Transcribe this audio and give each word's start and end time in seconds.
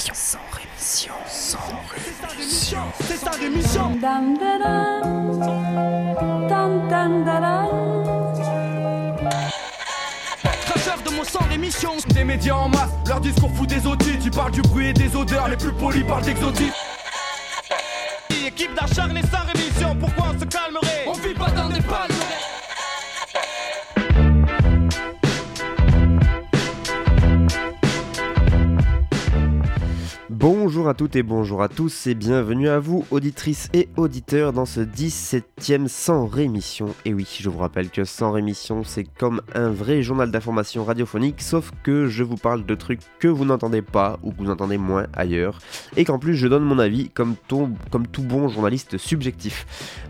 rémission, 0.00 0.14
sans 0.14 0.38
rémission, 0.56 1.12
sans 1.28 1.58
rémission. 1.94 2.78
C'est 3.00 3.16
sa 3.16 3.30
rémission. 3.32 3.96
Dam, 4.00 4.38
de 11.04 11.10
mon 11.14 11.24
sang 11.24 11.40
rémission. 11.48 11.90
Des 12.14 12.24
médias 12.24 12.54
en 12.54 12.68
masse, 12.68 12.90
leur 13.06 13.20
discours 13.20 13.50
fout 13.54 13.68
des 13.68 13.86
audits. 13.86 14.18
Tu 14.22 14.30
parles 14.30 14.52
du 14.52 14.62
bruit 14.62 14.88
et 14.88 14.92
des 14.92 15.14
odeurs, 15.14 15.48
les 15.48 15.56
plus 15.56 15.72
polis 15.72 16.04
parlent 16.04 16.24
d'exotisme. 16.24 16.89
À 30.90 30.94
toutes 30.94 31.14
et 31.14 31.22
bonjour 31.22 31.62
à 31.62 31.68
tous 31.68 32.08
et 32.08 32.16
bienvenue 32.16 32.68
à 32.68 32.80
vous 32.80 33.04
auditrices 33.12 33.68
et 33.74 33.88
auditeurs 33.96 34.52
dans 34.52 34.64
ce 34.64 34.80
17ème 34.80 35.86
sans 35.86 36.26
rémission. 36.26 36.88
Et 37.04 37.14
oui, 37.14 37.28
je 37.40 37.48
vous 37.48 37.58
rappelle 37.58 37.90
que 37.90 38.02
sans 38.02 38.32
rémission 38.32 38.82
c'est 38.82 39.04
comme 39.04 39.40
un 39.54 39.68
vrai 39.70 40.02
journal 40.02 40.32
d'information 40.32 40.82
radiophonique 40.84 41.42
sauf 41.42 41.70
que 41.84 42.08
je 42.08 42.24
vous 42.24 42.34
parle 42.36 42.66
de 42.66 42.74
trucs 42.74 43.00
que 43.20 43.28
vous 43.28 43.44
n'entendez 43.44 43.82
pas 43.82 44.18
ou 44.24 44.32
que 44.32 44.38
vous 44.38 44.50
entendez 44.50 44.78
moins 44.78 45.06
ailleurs 45.12 45.60
et 45.96 46.04
qu'en 46.04 46.18
plus 46.18 46.34
je 46.34 46.48
donne 46.48 46.64
mon 46.64 46.80
avis 46.80 47.08
comme, 47.10 47.36
ton- 47.46 47.72
comme 47.92 48.08
tout 48.08 48.22
bon 48.24 48.48
journaliste 48.48 48.98
subjectif. 48.98 49.66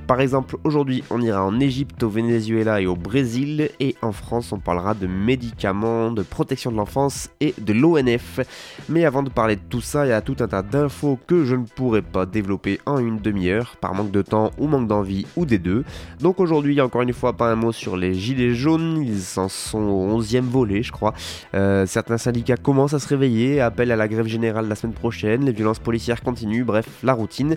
Par 0.07 0.21
exemple 0.23 0.57
aujourd'hui 0.65 1.05
on 1.11 1.21
ira 1.21 1.45
en 1.45 1.61
Égypte, 1.61 2.03
au 2.05 2.09
Venezuela 2.09 2.81
et 2.81 2.87
au 2.87 2.97
Brésil 2.97 3.69
et 3.81 3.97
en 4.01 4.13
France 4.13 4.51
on 4.53 4.59
parlera 4.59 4.95
de 4.95 5.07
médicaments, 5.07 6.11
de 6.11 6.23
protection 6.23 6.71
de 6.73 6.77
l'enfance 6.77 7.29
et 7.41 7.55
de 7.61 7.75
l'ONF. 7.75 8.41
Mais 8.89 9.05
avant 9.05 9.23
de 9.23 9.29
parler 9.31 9.57
de 9.57 9.63
tout 9.69 9.83
ça, 9.83 10.07
il 10.07 10.09
y 10.09 10.13
a 10.13 10.23
tout 10.23 10.37
un 10.41 10.49
tas 10.49 10.63
d'infos 10.71 11.19
que 11.27 11.45
je 11.45 11.57
ne 11.57 11.65
pourrais 11.65 12.03
pas 12.03 12.27
développer 12.27 12.81
en 12.87 12.99
une 12.99 13.19
demi-heure, 13.19 13.77
par 13.81 13.95
manque 13.95 14.11
de 14.11 14.23
temps 14.23 14.51
ou 14.59 14.67
manque 14.67 14.87
d'envie 14.87 15.27
ou 15.37 15.45
des 15.45 15.59
deux. 15.59 15.85
Donc 16.21 16.41
aujourd'hui, 16.41 16.81
encore 16.81 17.03
une 17.03 17.13
fois, 17.13 17.33
pas 17.33 17.51
un 17.51 17.57
mot 17.57 17.73
sur 17.73 17.97
les 17.97 18.15
gilets 18.15 18.55
jaunes, 18.55 19.03
ils 19.03 19.39
en 19.39 19.49
sont 19.49 19.79
au 19.79 20.21
11e 20.21 20.43
volet, 20.43 20.83
je 20.83 20.93
crois. 20.93 21.15
Euh, 21.55 21.87
certains 21.87 22.19
syndicats 22.19 22.57
commencent 22.57 22.95
à 22.95 22.99
se 22.99 23.09
réveiller, 23.09 23.61
appellent 23.61 23.93
à 23.93 23.97
la 23.97 24.09
grève 24.09 24.27
générale 24.27 24.69
la 24.69 24.75
semaine 24.75 24.95
prochaine, 24.95 25.45
les 25.45 25.53
violences 25.53 25.79
policières 25.79 26.23
continuent, 26.23 26.65
bref, 26.65 26.87
la 27.03 27.13
routine. 27.13 27.57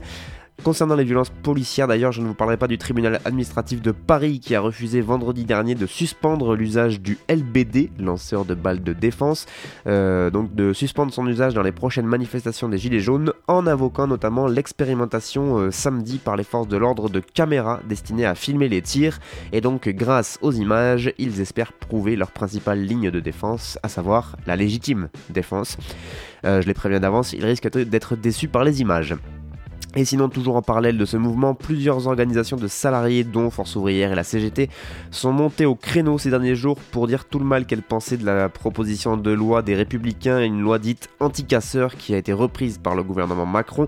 Concernant 0.62 0.96
les 0.96 1.04
violences 1.04 1.30
policières, 1.30 1.88
d'ailleurs, 1.88 2.14
je 2.14 2.22
ne 2.22 2.28
vous 2.28 2.36
parlerai 2.36 2.56
pas 2.56 2.68
du 2.68 2.78
tribunal 2.78 3.20
administratif 3.26 3.82
de 3.82 3.92
Paris 3.92 4.40
qui 4.40 4.56
a 4.56 4.62
refusé 4.62 5.02
vendredi 5.02 5.44
dernier 5.44 5.76
de 5.76 5.86
suspendre 5.86 6.56
l'usage 6.56 7.02
du 7.02 7.18
LBD, 7.28 7.90
lanceur 8.00 8.45
de 8.45 8.54
balles 8.54 8.82
de 8.82 8.94
défense, 8.94 9.45
euh, 9.88 10.30
donc 10.30 10.56
de 10.56 10.72
suspendre 10.72 11.12
son 11.12 11.28
usage 11.28 11.54
dans 11.54 11.64
les 11.64 11.73
prochaines 11.73 12.06
manifestations 12.06 12.70
des 12.70 12.78
Gilets 12.78 13.02
jaunes, 13.02 13.34
en 13.48 13.68
invoquant 13.68 14.08
notamment 14.08 14.48
l'expérimentation 14.48 15.58
euh, 15.58 15.72
samedi 15.72 16.18
par 16.18 16.38
les 16.38 16.45
forces 16.45 16.70
de 16.70 16.78
l'ordre 16.78 17.10
de 17.10 17.20
caméras 17.20 17.82
destinées 17.90 18.26
à 18.26 18.36
filmer 18.36 18.70
les 18.70 18.82
tirs, 18.82 19.20
et 19.52 19.60
donc 19.60 19.90
grâce 19.90 20.40
aux 20.42 20.54
images, 20.54 21.12
ils 21.17 21.42
espèrent 21.42 21.73
prouver 21.73 22.16
leur 22.16 22.32
principale 22.32 22.80
ligne 22.80 23.12
de 23.12 23.20
défense, 23.20 23.78
à 23.84 23.90
savoir 23.90 24.38
la 24.48 24.56
légitime 24.56 25.10
défense. 25.30 25.78
Euh, 26.45 26.62
je 26.62 26.67
les 26.67 26.73
préviens 26.73 27.02
d'avance, 27.02 27.34
ils 27.34 27.44
risquent 27.44 27.70
d'être 27.70 28.16
déçus 28.16 28.48
par 28.48 28.64
les 28.64 28.80
images. 28.80 29.16
Et 29.95 30.05
sinon, 30.05 30.27
toujours 30.27 30.55
en 30.55 30.63
parallèle 30.63 30.97
de 30.97 31.05
ce 31.05 31.17
mouvement, 31.17 31.53
plusieurs 31.53 32.08
organisations 32.08 32.58
de 32.58 32.67
salariés, 32.67 33.23
dont 33.23 33.52
Force 33.52 33.75
ouvrière 33.75 34.11
et 34.11 34.16
la 34.16 34.23
CGT, 34.23 34.69
sont 35.11 35.31
montées 35.31 35.67
au 35.67 35.75
créneau 35.75 36.17
ces 36.17 36.31
derniers 36.31 36.55
jours 36.55 36.80
pour 36.91 37.05
dire 37.05 37.25
tout 37.25 37.38
le 37.38 37.45
mal 37.45 37.67
qu'elles 37.67 37.83
pensaient 37.83 38.17
de 38.17 38.25
la 38.25 38.49
proposition 38.49 39.17
de 39.17 39.31
loi 39.31 39.61
des 39.61 39.75
Républicains, 39.75 40.41
une 40.44 40.61
loi 40.61 40.80
dite 40.80 41.09
anti-casseurs 41.19 41.95
qui 41.95 42.16
a 42.16 42.17
été 42.17 42.33
reprise 42.33 42.80
par 42.80 42.95
le 42.95 43.03
gouvernement 43.03 43.45
Macron 43.45 43.88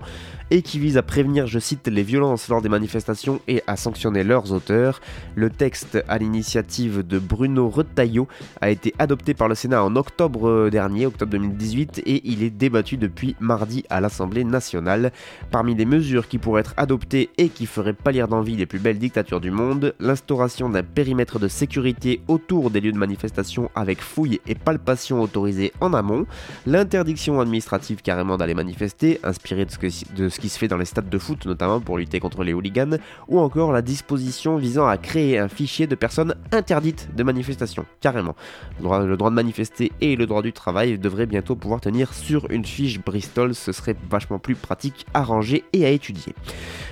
et 0.50 0.62
qui 0.62 0.78
vise 0.78 0.96
à 0.96 1.02
prévenir, 1.02 1.46
je 1.46 1.58
cite, 1.58 1.88
les 1.88 2.02
violences 2.02 2.48
lors 2.48 2.62
des 2.62 2.68
manifestations 2.68 3.40
et 3.48 3.62
à 3.66 3.76
sanctionner 3.76 4.22
leurs 4.22 4.52
auteurs. 4.52 5.00
Le 5.34 5.50
texte, 5.50 6.02
à 6.08 6.18
l'initiative 6.18 7.06
de 7.06 7.18
Bruno 7.18 7.68
Retailleau, 7.68 8.28
a 8.60 8.70
été 8.70 8.94
adopté 8.98 9.34
par 9.34 9.48
le 9.48 9.54
Sénat 9.54 9.82
en 9.84 9.96
octobre 9.96 10.68
dernier, 10.70 11.06
octobre 11.06 11.32
2018, 11.32 12.02
et 12.06 12.22
il 12.28 12.42
est 12.42 12.50
débattu 12.50 12.96
depuis 12.96 13.34
mardi 13.40 13.84
à 13.90 14.00
l'Assemblée 14.00 14.44
nationale. 14.44 15.12
Parmi 15.50 15.74
les 15.74 15.84
mesures 15.84 16.28
qui 16.28 16.38
pourraient 16.38 16.60
être 16.60 16.74
adoptées 16.76 17.30
et 17.38 17.48
qui 17.48 17.66
feraient 17.66 17.92
pâlir 17.92 18.28
d'envie 18.28 18.56
les 18.56 18.66
plus 18.66 18.78
belles 18.78 18.98
dictatures 18.98 19.40
du 19.40 19.50
monde, 19.50 19.94
l'instauration 20.00 20.68
d'un 20.70 20.82
périmètre 20.84 21.38
de 21.38 21.48
sécurité 21.48 22.20
autour 22.28 22.70
des 22.70 22.80
lieux 22.80 22.92
de 22.92 22.98
manifestation 22.98 23.70
avec 23.74 24.00
fouilles 24.00 24.40
et 24.46 24.54
palpations 24.54 25.20
autorisées 25.22 25.72
en 25.80 25.92
amont, 25.92 26.26
l'interdiction 26.66 27.40
administrative 27.40 28.02
carrément 28.02 28.36
d'aller 28.36 28.54
manifester, 28.54 29.20
inspirée 29.24 29.64
de 29.64 29.70
ce, 29.70 29.78
que- 29.78 30.14
de 30.14 30.28
ce 30.36 30.40
qui 30.40 30.50
se 30.50 30.58
fait 30.58 30.68
dans 30.68 30.76
les 30.76 30.84
stades 30.84 31.08
de 31.08 31.18
foot 31.18 31.46
notamment 31.46 31.80
pour 31.80 31.96
lutter 31.96 32.20
contre 32.20 32.44
les 32.44 32.52
hooligans, 32.52 32.98
ou 33.26 33.40
encore 33.40 33.72
la 33.72 33.80
disposition 33.80 34.58
visant 34.58 34.86
à 34.86 34.98
créer 34.98 35.38
un 35.38 35.48
fichier 35.48 35.86
de 35.86 35.94
personnes 35.94 36.34
interdites 36.52 37.08
de 37.16 37.22
manifestation, 37.22 37.86
carrément. 38.02 38.36
Le 38.78 38.84
droit, 38.84 39.04
le 39.06 39.16
droit 39.16 39.30
de 39.30 39.34
manifester 39.34 39.92
et 40.02 40.14
le 40.14 40.26
droit 40.26 40.42
du 40.42 40.52
travail 40.52 40.98
devraient 40.98 41.24
bientôt 41.24 41.56
pouvoir 41.56 41.80
tenir 41.80 42.12
sur 42.12 42.50
une 42.50 42.66
fiche 42.66 43.00
Bristol, 43.00 43.54
ce 43.54 43.72
serait 43.72 43.96
vachement 44.10 44.38
plus 44.38 44.56
pratique 44.56 45.06
à 45.14 45.22
ranger 45.22 45.64
et 45.72 45.86
à 45.86 45.88
étudier. 45.88 46.34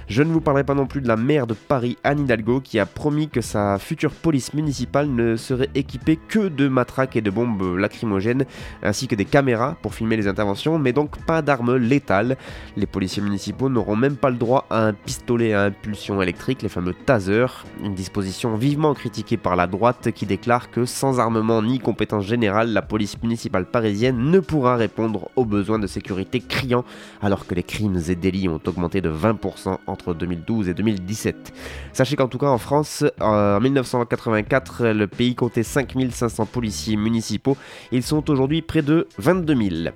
Je 0.09 0.22
ne 0.22 0.33
vous 0.33 0.41
parlerai 0.41 0.65
pas 0.65 0.75
non 0.75 0.87
plus 0.87 1.00
de 1.00 1.09
la 1.09 1.16
maire 1.16 1.47
de 1.47 1.54
Paris, 1.54 1.99
Anne 2.03 2.21
Hidalgo, 2.21 2.60
qui 2.60 2.78
a 2.78 2.87
promis 2.87 3.28
que 3.28 3.41
sa 3.41 3.78
future 3.78 4.10
police 4.10 4.54
municipale 4.54 5.09
ne 5.09 5.37
serait 5.37 5.71
équipée 5.75 6.19
que 6.28 6.49
de 6.49 6.69
matraques 6.69 7.16
et 7.16 7.22
de 7.22 7.31
bombes 7.31 7.77
lacrymogènes, 7.77 8.44
ainsi 8.83 9.06
que 9.06 9.15
des 9.15 9.25
caméras 9.25 9.77
pour 9.83 9.94
filmer 9.94 10.16
les 10.16 10.28
interventions, 10.28 10.78
mais 10.78 10.93
donc 10.93 11.19
pas 11.25 11.43
d'armes 11.43 11.77
létales. 11.77 12.37
Les 12.77 12.87
policiers 12.87 13.22
municipaux 13.22 13.34
n'auront 13.69 13.97
même 13.97 14.17
pas 14.17 14.31
le 14.31 14.37
droit 14.37 14.67
à 14.71 14.87
un 14.87 14.93
pistolet 14.93 15.53
à 15.53 15.65
impulsion 15.65 16.21
électrique, 16.22 16.62
les 16.62 16.69
fameux 16.69 16.95
tasers, 16.95 17.65
une 17.83 17.95
disposition 17.95 18.56
vivement 18.56 18.95
critiquée 18.95 19.37
par 19.37 19.56
la 19.56 19.67
droite 19.67 20.11
qui 20.12 20.27
déclare 20.27 20.71
que 20.71 20.84
sans 20.84 21.21
armement 21.21 21.62
ni 21.62 21.78
compétence 21.78 22.25
générale, 22.25 22.72
la 22.72 22.83
police 22.83 23.21
municipale 23.22 23.67
parisienne 23.67 24.31
ne 24.31 24.41
pourra 24.41 24.77
répondre 24.77 25.28
aux 25.37 25.45
besoins 25.45 25.78
de 25.78 25.87
sécurité 25.87 26.41
criants 26.41 26.84
alors 27.22 27.47
que 27.47 27.55
les 27.55 27.62
crimes 27.62 28.00
et 28.09 28.15
délits 28.15 28.49
ont 28.49 28.61
augmenté 28.67 29.00
de 29.00 29.11
20% 29.11 29.78
entre 29.87 30.15
2012 30.15 30.69
et 30.69 30.75
2017. 30.75 31.53
Sachez 31.93 32.16
qu'en 32.16 32.28
tout 32.28 32.39
cas 32.39 32.49
en 32.49 32.59
France, 32.59 33.05
euh, 33.21 33.56
en 33.56 33.61
1984, 33.61 34.87
le 34.89 35.06
pays 35.06 35.34
comptait 35.34 35.62
5500 35.62 36.47
policiers 36.47 36.97
municipaux. 36.97 37.56
Ils 37.93 38.03
sont 38.03 38.31
aujourd'hui 38.31 38.62
près 38.62 38.83
de 38.83 39.06
22 39.19 39.55
000. 39.55 39.95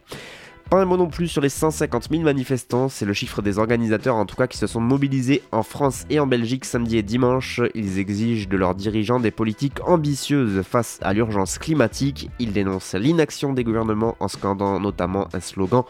Pas 0.70 0.82
un 0.82 0.84
mot 0.84 0.98
non 0.98 1.08
plus 1.08 1.28
sur 1.28 1.40
les 1.40 1.48
150 1.48 2.10
000 2.10 2.24
manifestants, 2.24 2.90
c'est 2.90 3.06
le 3.06 3.14
chiffre 3.14 3.40
des 3.40 3.58
organisateurs 3.58 4.16
en 4.16 4.26
tout 4.26 4.36
cas 4.36 4.46
qui 4.46 4.58
se 4.58 4.66
sont 4.66 4.82
mobilisés 4.82 5.42
en 5.50 5.62
France 5.62 6.04
et 6.10 6.20
en 6.20 6.26
Belgique 6.26 6.66
samedi 6.66 6.98
et 6.98 7.02
dimanche. 7.02 7.62
Ils 7.74 7.98
exigent 7.98 8.50
de 8.50 8.56
leurs 8.58 8.74
dirigeants 8.74 9.18
des 9.18 9.30
politiques 9.30 9.80
ambitieuses 9.88 10.60
face 10.60 10.98
à 11.00 11.14
l'urgence 11.14 11.56
climatique. 11.56 12.28
Ils 12.38 12.52
dénoncent 12.52 12.94
l'inaction 12.94 13.54
des 13.54 13.64
gouvernements 13.64 14.16
en 14.20 14.28
scandant 14.28 14.78
notamment 14.78 15.28
un 15.32 15.40
slogan 15.40 15.84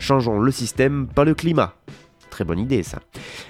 Changeons 0.00 0.40
le 0.40 0.50
système, 0.50 1.06
pas 1.06 1.24
le 1.24 1.34
climat. 1.34 1.74
Très 2.34 2.42
bonne 2.42 2.58
idée 2.58 2.82
ça. 2.82 2.98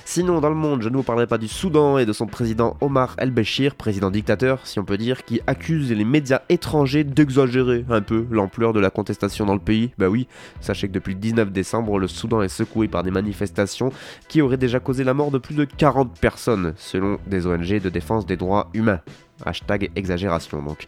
Sinon, 0.05 0.43
dans 0.43 0.51
le 0.51 0.55
monde, 0.55 0.83
je 0.83 0.91
ne 0.91 0.97
vous 0.99 1.03
parlerai 1.03 1.27
pas 1.27 1.39
du 1.39 1.49
Soudan 1.49 1.97
et 1.97 2.05
de 2.05 2.13
son 2.13 2.27
président 2.27 2.77
Omar 2.83 3.15
el-Béchir, 3.17 3.77
président 3.77 4.11
dictateur, 4.11 4.67
si 4.67 4.79
on 4.79 4.85
peut 4.85 4.99
dire, 4.99 5.25
qui 5.25 5.41
accuse 5.47 5.91
les 5.91 6.05
médias 6.05 6.43
étrangers 6.51 7.03
d'exagérer 7.03 7.87
un 7.89 8.03
peu 8.03 8.27
l'ampleur 8.31 8.75
de 8.75 8.81
la 8.81 8.91
contestation 8.91 9.47
dans 9.47 9.55
le 9.55 9.59
pays. 9.59 9.93
Bah 9.97 10.11
oui, 10.11 10.29
sachez 10.61 10.89
que 10.89 10.93
depuis 10.93 11.15
le 11.15 11.21
19 11.21 11.51
décembre, 11.51 11.99
le 11.99 12.09
Soudan 12.09 12.43
est 12.43 12.49
secoué 12.49 12.87
par 12.87 13.03
des 13.03 13.11
manifestations 13.11 13.91
qui 14.29 14.43
auraient 14.43 14.59
déjà 14.59 14.81
causé 14.81 15.03
la 15.03 15.15
mort 15.15 15.31
de 15.31 15.39
plus 15.39 15.55
de 15.55 15.65
40 15.65 16.21
personnes, 16.21 16.75
selon 16.77 17.17
des 17.27 17.47
ONG 17.47 17.81
de 17.81 17.89
défense 17.89 18.27
des 18.27 18.37
droits 18.37 18.69
humains. 18.75 19.01
Hashtag 19.45 19.91
exagération 19.97 20.63
donc. 20.63 20.85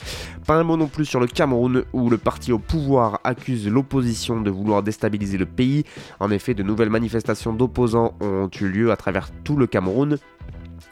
Pas 0.47 0.57
un 0.57 0.63
mot 0.63 0.77
non 0.77 0.87
plus 0.87 1.05
sur 1.05 1.21
le 1.21 1.27
Cameroun 1.27 1.85
où 1.93 2.11
le 2.11 2.19
parti 2.19 2.53
au 2.53 2.59
pouvoir 2.59 3.21
accuse 3.25 3.69
l'opposition 3.69 4.41
de 4.41 4.51
vouloir 4.51 4.83
déstabiliser 4.83 5.39
le 5.39 5.47
pays. 5.47 5.85
En 6.21 6.31
effet, 6.31 6.55
de 6.55 6.63
nouvelles 6.63 6.91
manifestations 6.91 7.53
d'opposants 7.53 8.15
ont 8.21 8.49
eu 8.61 8.69
lieu 8.69 8.93
à 8.93 8.97
travers 8.97 9.31
tout 9.45 9.57
le 9.57 9.67
Cameroun. 9.67 10.19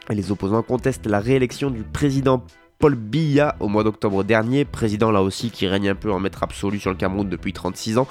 Et 0.09 0.15
les 0.15 0.31
opposants 0.31 0.63
contestent 0.63 1.07
la 1.07 1.19
réélection 1.19 1.71
du 1.71 1.83
président 1.83 2.43
Paul 2.77 2.95
Biya 2.95 3.55
au 3.61 3.69
mois 3.69 3.83
d'octobre 3.83 4.23
dernier, 4.23 4.65
président 4.65 5.09
là 5.09 5.21
aussi 5.21 5.49
qui 5.49 5.65
règne 5.65 5.89
un 5.89 5.95
peu 5.95 6.11
en 6.11 6.19
maître 6.19 6.43
absolu 6.43 6.79
sur 6.79 6.91
le 6.91 6.97
Cameroun 6.97 7.29
depuis 7.29 7.53
36 7.53 7.97
ans. 7.97 8.07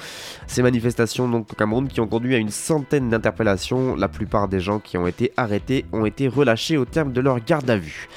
Ces 0.46 0.62
manifestations 0.62 1.28
donc 1.28 1.52
au 1.52 1.54
Cameroun 1.54 1.86
qui 1.86 2.00
ont 2.00 2.06
conduit 2.06 2.34
à 2.34 2.38
une 2.38 2.48
centaine 2.48 3.10
d'interpellations, 3.10 3.94
la 3.94 4.08
plupart 4.08 4.48
des 4.48 4.60
gens 4.60 4.78
qui 4.78 4.96
ont 4.96 5.06
été 5.06 5.32
arrêtés 5.36 5.84
ont 5.92 6.06
été 6.06 6.28
relâchés 6.28 6.78
au 6.78 6.86
terme 6.86 7.12
de 7.12 7.20
leur 7.20 7.40
garde 7.40 7.68
à 7.68 7.76
vue. 7.76 8.08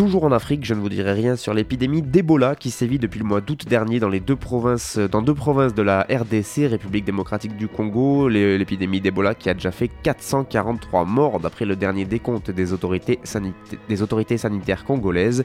Toujours 0.00 0.24
en 0.24 0.32
Afrique, 0.32 0.64
je 0.64 0.72
ne 0.72 0.80
vous 0.80 0.88
dirai 0.88 1.12
rien 1.12 1.36
sur 1.36 1.52
l'épidémie 1.52 2.00
d'Ebola 2.00 2.54
qui 2.56 2.70
sévit 2.70 2.98
depuis 2.98 3.18
le 3.20 3.26
mois 3.26 3.42
d'août 3.42 3.66
dernier 3.68 4.00
dans, 4.00 4.08
les 4.08 4.20
deux 4.20 4.34
provinces, 4.34 4.96
dans 4.96 5.20
deux 5.20 5.34
provinces 5.34 5.74
de 5.74 5.82
la 5.82 6.06
RDC, 6.10 6.70
République 6.70 7.04
démocratique 7.04 7.54
du 7.58 7.68
Congo. 7.68 8.26
L'épidémie 8.26 9.02
d'Ebola 9.02 9.34
qui 9.34 9.50
a 9.50 9.54
déjà 9.54 9.70
fait 9.70 9.88
443 10.02 11.04
morts 11.04 11.38
d'après 11.38 11.66
le 11.66 11.76
dernier 11.76 12.06
décompte 12.06 12.50
des 12.50 12.72
autorités, 12.72 13.18
sanita- 13.24 13.52
des 13.90 14.00
autorités 14.00 14.38
sanitaires 14.38 14.86
congolaises. 14.86 15.44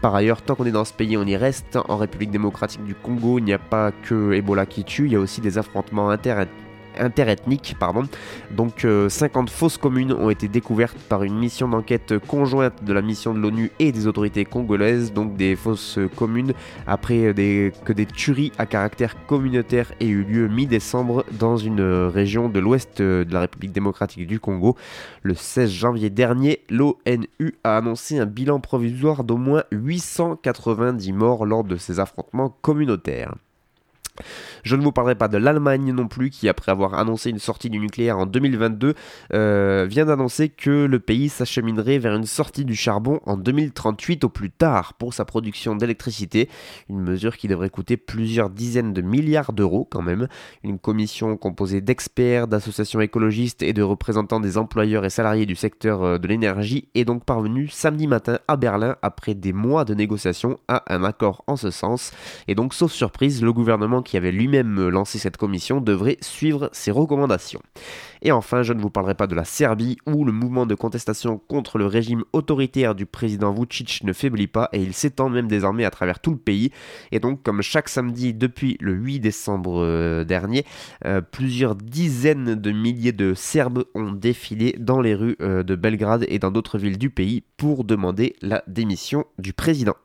Par 0.00 0.16
ailleurs, 0.16 0.42
tant 0.42 0.56
qu'on 0.56 0.64
est 0.66 0.72
dans 0.72 0.84
ce 0.84 0.92
pays, 0.92 1.16
on 1.16 1.24
y 1.24 1.36
reste. 1.36 1.78
En 1.88 1.96
République 1.96 2.32
démocratique 2.32 2.82
du 2.82 2.96
Congo, 2.96 3.38
il 3.38 3.44
n'y 3.44 3.52
a 3.52 3.60
pas 3.60 3.92
que 3.92 4.32
Ebola 4.32 4.66
qui 4.66 4.82
tue, 4.82 5.06
il 5.06 5.12
y 5.12 5.16
a 5.16 5.20
aussi 5.20 5.40
des 5.40 5.58
affrontements 5.58 6.10
inter 6.10 6.32
interethnique. 6.98 7.76
Pardon. 7.78 8.04
Donc 8.50 8.86
50 9.08 9.50
fausses 9.50 9.78
communes 9.78 10.12
ont 10.12 10.30
été 10.30 10.48
découvertes 10.48 10.98
par 11.08 11.22
une 11.22 11.38
mission 11.38 11.68
d'enquête 11.68 12.18
conjointe 12.18 12.84
de 12.84 12.92
la 12.92 13.02
mission 13.02 13.34
de 13.34 13.38
l'ONU 13.38 13.70
et 13.78 13.92
des 13.92 14.06
autorités 14.06 14.44
congolaises, 14.44 15.12
donc 15.12 15.36
des 15.36 15.56
fausses 15.56 15.98
communes, 16.16 16.52
après 16.86 17.34
que 17.84 17.92
des 17.92 18.06
tueries 18.06 18.52
à 18.58 18.66
caractère 18.66 19.26
communautaire 19.26 19.92
aient 20.00 20.06
eu 20.06 20.22
lieu 20.22 20.48
mi-décembre 20.48 21.24
dans 21.38 21.56
une 21.56 21.80
région 21.80 22.48
de 22.48 22.60
l'ouest 22.60 23.00
de 23.00 23.26
la 23.30 23.40
République 23.40 23.72
démocratique 23.72 24.26
du 24.26 24.40
Congo. 24.40 24.76
Le 25.22 25.34
16 25.34 25.70
janvier 25.70 26.10
dernier, 26.10 26.62
l'ONU 26.70 27.54
a 27.64 27.76
annoncé 27.76 28.18
un 28.18 28.26
bilan 28.26 28.60
provisoire 28.60 29.24
d'au 29.24 29.36
moins 29.36 29.64
890 29.72 31.12
morts 31.12 31.46
lors 31.46 31.64
de 31.64 31.76
ces 31.76 32.00
affrontements 32.00 32.56
communautaires. 32.62 33.34
Je 34.62 34.76
ne 34.76 34.82
vous 34.82 34.92
parlerai 34.92 35.14
pas 35.14 35.28
de 35.28 35.38
l'Allemagne 35.38 35.92
non 35.92 36.06
plus, 36.06 36.30
qui 36.30 36.48
après 36.48 36.70
avoir 36.70 36.94
annoncé 36.94 37.30
une 37.30 37.38
sortie 37.38 37.70
du 37.70 37.78
nucléaire 37.78 38.18
en 38.18 38.26
2022, 38.26 38.94
euh, 39.32 39.86
vient 39.88 40.04
d'annoncer 40.04 40.48
que 40.48 40.84
le 40.84 41.00
pays 41.00 41.28
s'acheminerait 41.28 41.98
vers 41.98 42.14
une 42.14 42.26
sortie 42.26 42.64
du 42.64 42.74
charbon 42.74 43.20
en 43.24 43.36
2038 43.36 44.24
au 44.24 44.28
plus 44.28 44.50
tard 44.50 44.94
pour 44.94 45.14
sa 45.14 45.24
production 45.24 45.74
d'électricité, 45.74 46.48
une 46.88 47.00
mesure 47.00 47.36
qui 47.36 47.48
devrait 47.48 47.70
coûter 47.70 47.96
plusieurs 47.96 48.50
dizaines 48.50 48.92
de 48.92 49.02
milliards 49.02 49.52
d'euros 49.52 49.88
quand 49.90 50.02
même. 50.02 50.28
Une 50.62 50.78
commission 50.78 51.36
composée 51.36 51.80
d'experts, 51.80 52.48
d'associations 52.48 53.00
écologistes 53.00 53.62
et 53.62 53.72
de 53.72 53.82
représentants 53.82 54.40
des 54.40 54.58
employeurs 54.58 55.04
et 55.04 55.10
salariés 55.10 55.46
du 55.46 55.56
secteur 55.56 56.02
euh, 56.02 56.18
de 56.18 56.28
l'énergie 56.28 56.88
est 56.94 57.04
donc 57.04 57.24
parvenue 57.24 57.68
samedi 57.68 58.06
matin 58.06 58.38
à 58.46 58.56
Berlin 58.56 58.96
après 59.02 59.34
des 59.34 59.52
mois 59.52 59.84
de 59.84 59.94
négociations 59.94 60.58
à 60.68 60.82
un 60.94 61.02
accord 61.04 61.42
en 61.46 61.56
ce 61.56 61.70
sens. 61.70 62.12
Et 62.48 62.54
donc, 62.54 62.74
sauf 62.74 62.92
surprise, 62.92 63.42
le 63.42 63.52
gouvernement 63.52 64.01
qui 64.02 64.16
avait 64.16 64.32
lui-même 64.32 64.88
lancé 64.88 65.18
cette 65.18 65.36
commission 65.36 65.80
devrait 65.80 66.18
suivre 66.20 66.68
ses 66.72 66.90
recommandations. 66.90 67.60
Et 68.22 68.30
enfin, 68.30 68.62
je 68.62 68.72
ne 68.72 68.80
vous 68.80 68.90
parlerai 68.90 69.14
pas 69.14 69.26
de 69.26 69.34
la 69.34 69.44
Serbie 69.44 69.98
où 70.06 70.24
le 70.24 70.32
mouvement 70.32 70.64
de 70.64 70.74
contestation 70.74 71.38
contre 71.48 71.78
le 71.78 71.86
régime 71.86 72.22
autoritaire 72.32 72.94
du 72.94 73.04
président 73.04 73.52
Vucic 73.52 74.04
ne 74.04 74.12
faiblit 74.12 74.46
pas 74.46 74.68
et 74.72 74.80
il 74.80 74.94
s'étend 74.94 75.28
même 75.28 75.48
désormais 75.48 75.84
à 75.84 75.90
travers 75.90 76.20
tout 76.20 76.30
le 76.30 76.36
pays. 76.36 76.70
Et 77.10 77.18
donc, 77.18 77.42
comme 77.42 77.62
chaque 77.62 77.88
samedi 77.88 78.32
depuis 78.32 78.76
le 78.80 78.92
8 78.92 79.20
décembre 79.20 79.82
euh, 79.82 80.24
dernier, 80.24 80.64
euh, 81.04 81.20
plusieurs 81.20 81.74
dizaines 81.74 82.54
de 82.54 82.70
milliers 82.70 83.12
de 83.12 83.34
Serbes 83.34 83.84
ont 83.94 84.12
défilé 84.12 84.76
dans 84.78 85.00
les 85.00 85.14
rues 85.14 85.36
euh, 85.40 85.62
de 85.62 85.74
Belgrade 85.74 86.24
et 86.28 86.38
dans 86.38 86.50
d'autres 86.50 86.78
villes 86.78 86.98
du 86.98 87.10
pays 87.10 87.42
pour 87.56 87.84
demander 87.84 88.36
la 88.40 88.62
démission 88.66 89.24
du 89.38 89.52
président. 89.52 89.96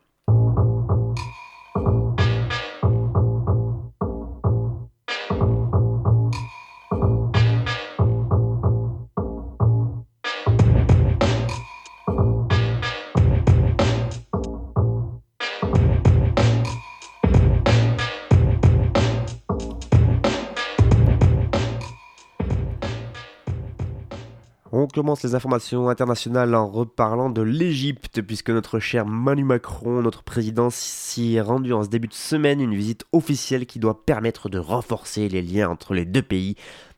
Commence 24.98 25.22
les 25.22 25.36
informations 25.36 25.90
internationales 25.90 26.56
en 26.56 26.68
reparlant 26.68 27.30
de 27.30 27.44
l'Égypte, 27.44 28.20
puisque 28.24 28.50
notre 28.50 28.80
cher 28.80 29.06
Manu 29.06 29.44
Macron, 29.44 30.02
notre 30.02 30.24
président, 30.24 30.72
s'y 30.72 31.36
est 31.36 31.42
rendu 31.42 31.72
en 31.72 31.84
ce 31.84 31.90
début 31.90 32.08
de 32.08 32.16
semaine, 32.16 32.60
une 32.60 32.74
visite 32.74 33.06
officielle 33.12 33.68
qui 33.68 33.78
doit 33.78 34.04
permettre 34.08 34.50
de 34.50 34.58
renforcer 34.58 35.30
les 35.30 35.44
liens 35.44 35.70
entre 35.70 35.94
les 35.94 36.04
deux 36.04 36.24
pays, 36.24 36.56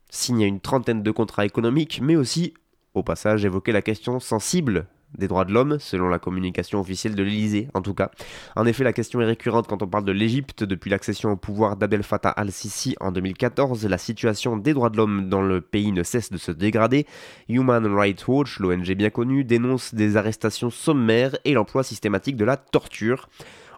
signer 0.10 0.48
une 0.48 0.62
trentaine 0.62 1.04
de 1.04 1.12
contrats 1.12 1.46
économiques, 1.46 2.00
mais 2.02 2.16
aussi, 2.16 2.54
au 2.94 3.04
passage, 3.04 3.44
évoquer 3.44 3.74
la 3.74 3.82
question 3.82 4.22
sensible 4.22 4.88
des 5.18 5.28
droits 5.28 5.46
de 5.46 5.54
l'homme, 5.54 5.78
selon 5.80 6.08
la 6.10 6.20
communication 6.20 6.80
officielle 6.80 7.16
de 7.16 7.24
l'Elysée 7.24 7.68
en 7.74 7.82
tout 7.82 7.94
cas. 7.94 8.12
En 8.56 8.66
effet, 8.66 8.84
la 8.84 8.94
question 8.94 9.22
est 9.22 9.26
récurrente 9.26 9.68
quand 9.68 9.82
on 9.82 9.88
parle 9.88 10.06
de 10.06 10.12
l'Égypte 10.12 10.64
depuis 10.64 10.90
l'accession 10.90 11.32
au 11.32 11.36
pouvoir 11.36 11.78
d'Abdel 11.78 12.04
Fattah 12.04 12.30
al-Sisi 12.30 12.96
en 13.00 13.12
2014. 13.12 13.86
La 13.88 13.98
situation 13.98 14.58
des 14.58 14.74
droits 14.74 14.90
de 14.90 14.98
l'homme 14.98 15.30
dans 15.30 15.42
le 15.42 15.62
pays 15.62 15.92
ne 15.92 16.04
cesse 16.04 16.32
de 16.32 16.38
se 16.38 16.52
dégrader. 16.52 17.06
Human 17.48 17.86
Rights 17.86 18.28
Watch, 18.28 18.60
l'ONG 18.60 18.94
bien 18.94 19.10
connue, 19.10 19.44
dénonce 19.44 19.94
des 19.94 20.18
arrestations 20.18 20.70
sommaires 20.70 21.38
et 21.46 21.54
l'emploi 21.54 21.84
systématique 21.84 22.36
de 22.36 22.46
la 22.46 22.58
torture. 22.58 23.30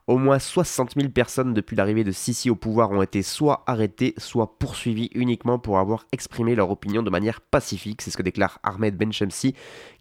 Au 0.07 0.17
moins 0.17 0.39
60 0.39 0.93
000 0.95 1.09
personnes 1.09 1.53
depuis 1.53 1.75
l'arrivée 1.75 2.03
de 2.03 2.11
Sisi 2.11 2.49
au 2.49 2.55
pouvoir 2.55 2.91
ont 2.91 3.03
été 3.03 3.21
soit 3.21 3.63
arrêtées, 3.67 4.13
soit 4.17 4.57
poursuivies 4.57 5.11
uniquement 5.13 5.59
pour 5.59 5.77
avoir 5.77 6.05
exprimé 6.11 6.55
leur 6.55 6.71
opinion 6.71 7.03
de 7.03 7.09
manière 7.09 7.39
pacifique. 7.39 8.01
C'est 8.01 8.09
ce 8.09 8.17
que 8.17 8.23
déclare 8.23 8.59
Ahmed 8.63 8.97
Benchemsi, 8.97 9.53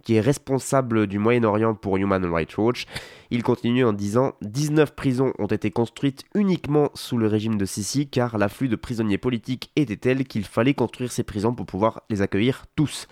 qui 0.02 0.14
est 0.14 0.20
responsable 0.20 1.06
du 1.06 1.18
Moyen-Orient 1.18 1.74
pour 1.74 1.98
Human 1.98 2.24
Rights 2.24 2.56
Watch. 2.56 2.86
Il 3.30 3.42
continue 3.42 3.84
en 3.84 3.92
disant 3.92 4.32
19 4.42 4.96
prisons 4.96 5.32
ont 5.38 5.46
été 5.46 5.70
construites 5.70 6.24
uniquement 6.34 6.90
sous 6.94 7.18
le 7.18 7.26
régime 7.26 7.58
de 7.58 7.66
Sisi 7.66 8.08
car 8.08 8.38
l'afflux 8.38 8.68
de 8.68 8.76
prisonniers 8.76 9.18
politiques 9.18 9.70
était 9.76 9.96
tel 9.96 10.24
qu'il 10.24 10.44
fallait 10.44 10.74
construire 10.74 11.12
ces 11.12 11.24
prisons 11.24 11.54
pour 11.54 11.66
pouvoir 11.66 12.02
les 12.08 12.22
accueillir 12.22 12.64
tous. 12.74 13.06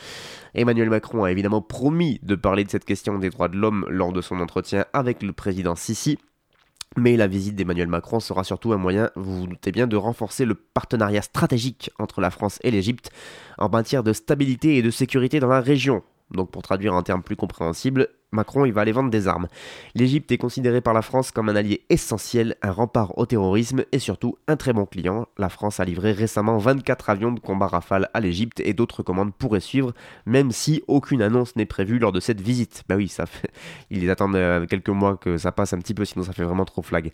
Emmanuel 0.55 0.89
Macron 0.89 1.25
a 1.25 1.31
évidemment 1.31 1.63
promis 1.63 2.19
de 2.23 2.35
parler 2.35 2.65
de 2.65 2.71
cette 2.71 2.87
question 2.87 3.19
des 3.19 3.31
droits 3.31 3.49
de 3.49 3.57
l'homme 3.57 3.85
lors 3.89 4.13
de 4.13 4.23
son 4.23 4.41
entretien 4.41 4.87
avec 4.93 5.23
le 5.23 5.33
président 5.33 5.77
Sisi. 5.77 6.19
Mais 6.99 7.17
la 7.17 7.29
visite 7.29 7.55
d'Emmanuel 7.55 7.87
Macron 7.87 8.19
sera 8.19 8.43
surtout 8.43 8.73
un 8.73 8.77
moyen, 8.77 9.11
vous 9.15 9.41
vous 9.41 9.47
doutez 9.47 9.71
bien, 9.71 9.87
de 9.87 9.97
renforcer 9.97 10.45
le 10.45 10.55
partenariat 10.55 11.23
stratégique 11.23 11.91
entre 11.99 12.21
la 12.21 12.31
France 12.31 12.59
et 12.65 12.73
l'Égypte 12.73 13.11
en 13.57 13.69
matière 13.69 14.03
de 14.03 14.13
stabilité 14.13 14.77
et 14.77 14.83
de 14.83 14.91
sécurité 14.91 15.39
dans 15.39 15.49
la 15.49 15.61
région. 15.61 16.03
Donc 16.33 16.51
pour 16.51 16.63
traduire 16.63 16.95
en 16.95 17.03
termes 17.03 17.23
plus 17.23 17.37
compréhensibles, 17.37 18.09
Macron 18.33 18.65
il 18.65 18.73
va 18.73 18.83
aller 18.83 18.93
vendre 18.93 19.11
des 19.11 19.29
armes. 19.29 19.49
L'Égypte 19.95 20.31
est 20.33 20.39
considérée 20.39 20.81
par 20.81 20.95
la 20.95 21.03
France 21.03 21.31
comme 21.31 21.49
un 21.49 21.57
allié 21.57 21.85
essentiel, 21.89 22.57
un 22.63 22.71
rempart 22.71 23.17
au 23.19 23.27
terrorisme 23.27 23.85
et 23.93 23.99
surtout 23.99 24.37
un 24.47 24.57
très 24.57 24.73
bon 24.73 24.87
client. 24.87 25.27
La 25.39 25.49
France 25.49 25.81
a 25.81 25.85
livré 25.85 26.13
récemment 26.13 26.59
24 26.59 27.11
avions 27.11 27.33
de 27.33 27.41
combat 27.41 27.67
Rafale 27.67 28.09
à 28.15 28.21
l'Égypte 28.21 28.61
et 28.61 28.75
d'autres 28.75 29.03
commandes 29.03 29.35
pourraient 29.35 29.61
suivre, 29.61 29.93
même 30.27 30.51
si 30.51 30.83
aucune 30.89 31.23
annonce 31.23 31.57
n'est 31.57 31.67
prévue 31.67 31.99
lors 31.99 32.13
de 32.13 32.21
cette 32.21 32.41
visite. 32.41 32.85
Bah 32.89 32.97
oui, 32.97 33.09
ça 33.09 33.27
fait... 33.27 33.51
ils 33.91 34.11
attendent 34.11 34.37
euh, 34.37 34.67
quelques 34.67 34.89
mois 34.89 35.17
que 35.17 35.39
ça 35.39 35.53
passe 35.53 35.73
un 35.73 35.79
petit 35.79 35.95
peu, 35.95 36.05
sinon 36.05 36.25
ça 36.25 36.33
fait 36.33 36.45
vraiment 36.45 36.65
trop 36.65 36.83
flag. 36.83 37.13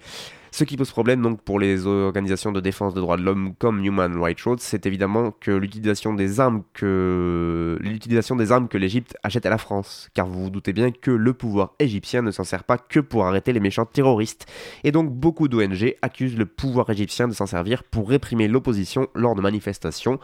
Ce 0.54 0.62
qui 0.62 0.76
pose 0.76 0.92
problème 0.92 1.20
donc 1.20 1.40
pour 1.42 1.58
les 1.58 1.84
organisations 1.84 2.52
de 2.52 2.60
défense 2.60 2.94
des 2.94 3.00
droits 3.00 3.16
de 3.16 3.22
l'homme 3.22 3.54
comme 3.58 3.84
Human 3.84 4.16
Rights 4.22 4.46
Watch, 4.46 4.60
c'est 4.60 4.86
évidemment 4.86 5.32
que 5.40 5.50
l'utilisation 5.50 6.14
des 6.14 6.38
armes 6.38 6.62
que 6.74 7.76
l'utilisation 7.80 8.36
des 8.36 8.52
armes 8.52 8.68
que 8.68 8.78
l'Égypte 8.78 9.16
achète 9.24 9.46
à 9.46 9.50
la 9.50 9.58
France, 9.58 10.10
car 10.14 10.28
vous 10.28 10.44
vous 10.44 10.50
doutez 10.50 10.72
bien 10.72 10.92
que 10.92 11.03
le 11.10 11.32
pouvoir 11.32 11.74
égyptien 11.78 12.22
ne 12.22 12.30
s'en 12.30 12.44
sert 12.44 12.64
pas 12.64 12.78
que 12.78 13.00
pour 13.00 13.26
arrêter 13.26 13.52
les 13.52 13.60
méchants 13.60 13.86
terroristes, 13.86 14.46
et 14.84 14.92
donc 14.92 15.10
beaucoup 15.10 15.48
d'ONG 15.48 15.94
accusent 16.02 16.36
le 16.36 16.46
pouvoir 16.46 16.90
égyptien 16.90 17.28
de 17.28 17.32
s'en 17.32 17.46
servir 17.46 17.84
pour 17.84 18.08
réprimer 18.08 18.48
l'opposition 18.48 19.08
lors 19.14 19.34
de 19.34 19.40
manifestations. 19.40 20.18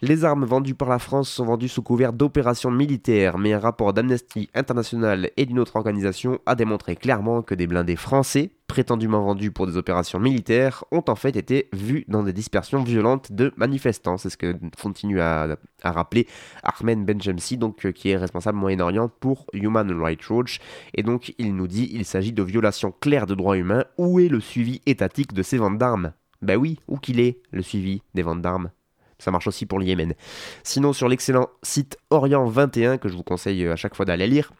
Les 0.00 0.24
armes 0.24 0.44
vendues 0.44 0.76
par 0.76 0.88
la 0.88 1.00
France 1.00 1.28
sont 1.28 1.44
vendues 1.44 1.66
sous 1.66 1.82
couvert 1.82 2.12
d'opérations 2.12 2.70
militaires, 2.70 3.36
mais 3.36 3.52
un 3.52 3.58
rapport 3.58 3.92
d'Amnesty 3.92 4.48
International 4.54 5.32
et 5.36 5.44
d'une 5.44 5.58
autre 5.58 5.74
organisation 5.74 6.38
a 6.46 6.54
démontré 6.54 6.94
clairement 6.94 7.42
que 7.42 7.56
des 7.56 7.66
blindés 7.66 7.96
français, 7.96 8.52
prétendument 8.68 9.20
vendus 9.24 9.50
pour 9.50 9.66
des 9.66 9.76
opérations 9.76 10.20
militaires, 10.20 10.84
ont 10.92 11.02
en 11.08 11.16
fait 11.16 11.34
été 11.34 11.68
vus 11.72 12.04
dans 12.06 12.22
des 12.22 12.32
dispersions 12.32 12.84
violentes 12.84 13.32
de 13.32 13.52
manifestants. 13.56 14.18
C'est 14.18 14.30
ce 14.30 14.36
que 14.36 14.54
continue 14.80 15.20
à, 15.20 15.56
rappeler 15.82 16.28
Ahmed 16.62 17.04
Benjamsi, 17.04 17.56
donc 17.56 17.84
euh, 17.84 17.90
qui 17.90 18.10
est 18.10 18.16
responsable 18.16 18.58
Moyen-Orient 18.58 19.10
pour 19.18 19.46
Human 19.52 19.90
Rights 20.00 20.30
Watch. 20.30 20.60
Et 20.94 21.02
donc 21.02 21.34
il 21.38 21.56
nous 21.56 21.66
dit 21.66 21.90
il 21.92 22.04
s'agit 22.04 22.32
de 22.32 22.44
violations 22.44 22.94
claires 23.00 23.26
de 23.26 23.34
droits 23.34 23.56
humains. 23.56 23.84
Où 23.96 24.20
est 24.20 24.28
le 24.28 24.38
suivi 24.38 24.80
étatique 24.86 25.32
de 25.32 25.42
ces 25.42 25.58
ventes 25.58 25.78
d'armes? 25.78 26.12
Ben 26.40 26.56
oui, 26.56 26.78
où 26.86 26.98
qu'il 26.98 27.18
est 27.18 27.40
le 27.50 27.62
suivi 27.62 28.00
des 28.14 28.22
ventes 28.22 28.42
d'armes 28.42 28.70
ça 29.18 29.30
marche 29.30 29.46
aussi 29.46 29.66
pour 29.66 29.78
le 29.78 29.86
Yémen. 29.86 30.14
Sinon, 30.62 30.92
sur 30.92 31.08
l'excellent 31.08 31.48
site 31.62 31.98
Orient 32.10 32.46
21, 32.46 32.98
que 32.98 33.08
je 33.08 33.16
vous 33.16 33.22
conseille 33.22 33.66
à 33.66 33.76
chaque 33.76 33.94
fois 33.94 34.04
d'aller 34.04 34.26
lire, 34.26 34.52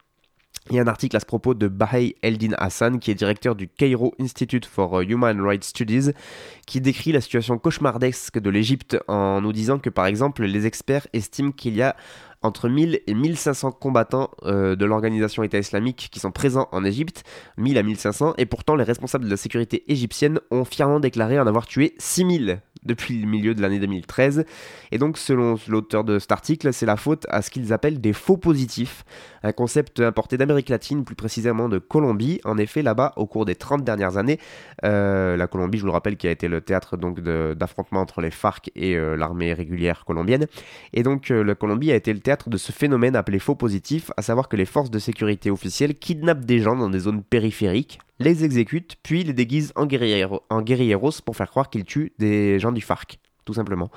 il 0.70 0.76
y 0.76 0.78
a 0.78 0.82
un 0.82 0.86
article 0.86 1.16
à 1.16 1.20
ce 1.20 1.26
propos 1.26 1.54
de 1.54 1.66
Bahei 1.66 2.16
Eldin 2.22 2.54
Hassan, 2.58 2.98
qui 2.98 3.10
est 3.10 3.14
directeur 3.14 3.54
du 3.54 3.68
Cairo 3.68 4.14
Institute 4.20 4.66
for 4.66 5.00
Human 5.00 5.40
Rights 5.40 5.64
Studies, 5.64 6.10
qui 6.66 6.82
décrit 6.82 7.12
la 7.12 7.22
situation 7.22 7.58
cauchemardesque 7.58 8.38
de 8.38 8.50
l'Égypte 8.50 8.98
en 9.08 9.40
nous 9.40 9.52
disant 9.52 9.78
que 9.78 9.88
par 9.88 10.04
exemple 10.04 10.44
les 10.44 10.66
experts 10.66 11.06
estiment 11.14 11.52
qu'il 11.52 11.74
y 11.74 11.82
a 11.82 11.96
entre 12.42 12.68
1000 12.68 13.00
et 13.06 13.14
1500 13.14 13.72
combattants 13.72 14.30
euh, 14.44 14.76
de 14.76 14.84
l'organisation 14.84 15.42
État 15.42 15.58
islamique 15.58 16.08
qui 16.12 16.20
sont 16.20 16.30
présents 16.30 16.68
en 16.70 16.84
Égypte, 16.84 17.24
1000 17.56 17.78
à 17.78 17.82
1500, 17.82 18.34
et 18.38 18.46
pourtant 18.46 18.76
les 18.76 18.84
responsables 18.84 19.24
de 19.24 19.30
la 19.30 19.36
sécurité 19.36 19.90
égyptienne 19.90 20.38
ont 20.50 20.64
fièrement 20.64 21.00
déclaré 21.00 21.40
en 21.40 21.46
avoir 21.46 21.66
tué 21.66 21.94
6000 21.98 22.60
depuis 22.84 23.20
le 23.20 23.26
milieu 23.26 23.54
de 23.54 23.62
l'année 23.62 23.78
2013. 23.78 24.44
Et 24.92 24.98
donc, 24.98 25.18
selon 25.18 25.56
l'auteur 25.68 26.04
de 26.04 26.18
cet 26.18 26.32
article, 26.32 26.72
c'est 26.72 26.86
la 26.86 26.96
faute 26.96 27.26
à 27.28 27.42
ce 27.42 27.50
qu'ils 27.50 27.72
appellent 27.72 28.00
des 28.00 28.12
faux 28.12 28.36
positifs, 28.36 29.04
un 29.42 29.52
concept 29.52 30.00
importé 30.00 30.36
d'Amérique 30.36 30.68
latine, 30.68 31.04
plus 31.04 31.14
précisément 31.14 31.68
de 31.68 31.78
Colombie. 31.78 32.40
En 32.44 32.58
effet, 32.58 32.82
là-bas, 32.82 33.12
au 33.16 33.26
cours 33.26 33.44
des 33.44 33.54
30 33.54 33.84
dernières 33.84 34.16
années, 34.16 34.38
euh, 34.84 35.36
la 35.36 35.46
Colombie, 35.46 35.78
je 35.78 35.82
vous 35.82 35.88
le 35.88 35.92
rappelle, 35.92 36.16
qui 36.16 36.28
a 36.28 36.30
été 36.30 36.48
le 36.48 36.60
théâtre 36.60 36.96
donc 36.96 37.20
d'affrontements 37.20 38.00
entre 38.00 38.20
les 38.20 38.30
FARC 38.30 38.70
et 38.74 38.96
euh, 38.96 39.16
l'armée 39.16 39.52
régulière 39.52 40.04
colombienne. 40.04 40.46
Et 40.92 41.02
donc, 41.02 41.30
euh, 41.30 41.42
la 41.42 41.54
Colombie 41.54 41.92
a 41.92 41.96
été 41.96 42.12
le 42.12 42.20
théâtre 42.20 42.50
de 42.50 42.56
ce 42.56 42.72
phénomène 42.72 43.16
appelé 43.16 43.38
faux 43.38 43.54
positifs, 43.54 44.10
à 44.16 44.22
savoir 44.22 44.48
que 44.48 44.56
les 44.56 44.66
forces 44.66 44.90
de 44.90 44.98
sécurité 44.98 45.50
officielles 45.50 45.94
kidnappent 45.94 46.44
des 46.44 46.60
gens 46.60 46.76
dans 46.76 46.90
des 46.90 47.00
zones 47.00 47.22
périphériques, 47.22 47.98
les 48.18 48.44
exécutent, 48.44 48.96
puis 49.02 49.24
les 49.24 49.32
déguisent 49.32 49.72
en, 49.76 49.86
guerrieros 49.86 51.12
pour 51.24 51.36
faire 51.36 51.50
croire 51.50 51.70
qu'ils 51.70 51.84
tuent 51.84 52.12
des 52.18 52.58
gens 52.58 52.72
du 52.72 52.80
FARC 52.80 53.18
tout 53.48 53.54
simplement. 53.54 53.90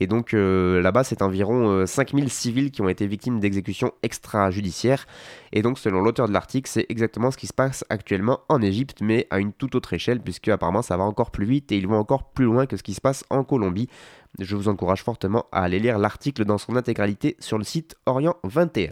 Et 0.00 0.06
donc 0.06 0.32
euh, 0.32 0.80
là-bas, 0.80 1.04
c'est 1.04 1.20
environ 1.20 1.86
5000 1.86 2.24
euh, 2.24 2.28
civils 2.28 2.70
qui 2.70 2.80
ont 2.80 2.88
été 2.88 3.06
victimes 3.06 3.38
d'exécutions 3.38 3.92
extrajudiciaires. 4.02 5.04
Et 5.52 5.60
donc, 5.60 5.78
selon 5.78 6.00
l'auteur 6.00 6.26
de 6.26 6.32
l'article, 6.32 6.70
c'est 6.70 6.86
exactement 6.88 7.30
ce 7.30 7.36
qui 7.36 7.46
se 7.46 7.52
passe 7.52 7.84
actuellement 7.90 8.40
en 8.48 8.62
Égypte, 8.62 9.02
mais 9.02 9.26
à 9.28 9.40
une 9.40 9.52
toute 9.52 9.74
autre 9.74 9.92
échelle, 9.92 10.20
puisque 10.20 10.48
apparemment 10.48 10.80
ça 10.80 10.96
va 10.96 11.04
encore 11.04 11.32
plus 11.32 11.44
vite 11.44 11.70
et 11.70 11.76
ils 11.76 11.86
vont 11.86 11.98
encore 11.98 12.30
plus 12.30 12.46
loin 12.46 12.64
que 12.64 12.78
ce 12.78 12.82
qui 12.82 12.94
se 12.94 13.02
passe 13.02 13.24
en 13.28 13.44
Colombie. 13.44 13.90
Je 14.38 14.56
vous 14.56 14.68
encourage 14.68 15.02
fortement 15.02 15.44
à 15.52 15.64
aller 15.64 15.80
lire 15.80 15.98
l'article 15.98 16.46
dans 16.46 16.56
son 16.56 16.74
intégralité 16.74 17.36
sur 17.40 17.58
le 17.58 17.64
site 17.64 17.96
Orient 18.06 18.36
21. 18.42 18.88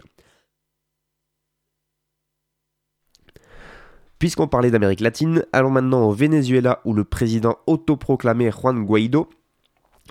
Puisqu'on 4.23 4.47
parlait 4.47 4.71
d'Amérique 4.71 5.01
latine, 5.01 5.43
allons 5.51 5.69
maintenant 5.69 6.07
au 6.07 6.13
Venezuela 6.13 6.79
où 6.85 6.93
le 6.93 7.03
président 7.03 7.57
autoproclamé 7.67 8.51
Juan 8.51 8.85
Guaido 8.85 9.29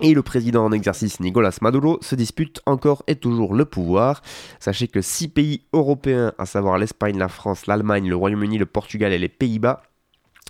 et 0.01 0.13
le 0.13 0.21
président 0.21 0.63
en 0.63 0.71
exercice 0.71 1.19
Nicolas 1.19 1.57
Maduro 1.61 1.97
se 1.99 2.13
dispute 2.13 2.61
encore 2.67 3.01
et 3.07 3.15
toujours 3.15 3.55
le 3.55 3.65
pouvoir. 3.65 4.21
Sachez 4.59 4.87
que 4.87 5.01
six 5.01 5.29
pays 5.29 5.63
européens, 5.73 6.31
à 6.37 6.45
savoir 6.45 6.77
l'Espagne, 6.77 7.17
la 7.17 7.27
France, 7.27 7.65
l'Allemagne, 7.65 8.07
le 8.07 8.15
Royaume-Uni, 8.15 8.59
le 8.59 8.67
Portugal 8.67 9.13
et 9.13 9.17
les 9.17 9.29
Pays-Bas, 9.29 9.81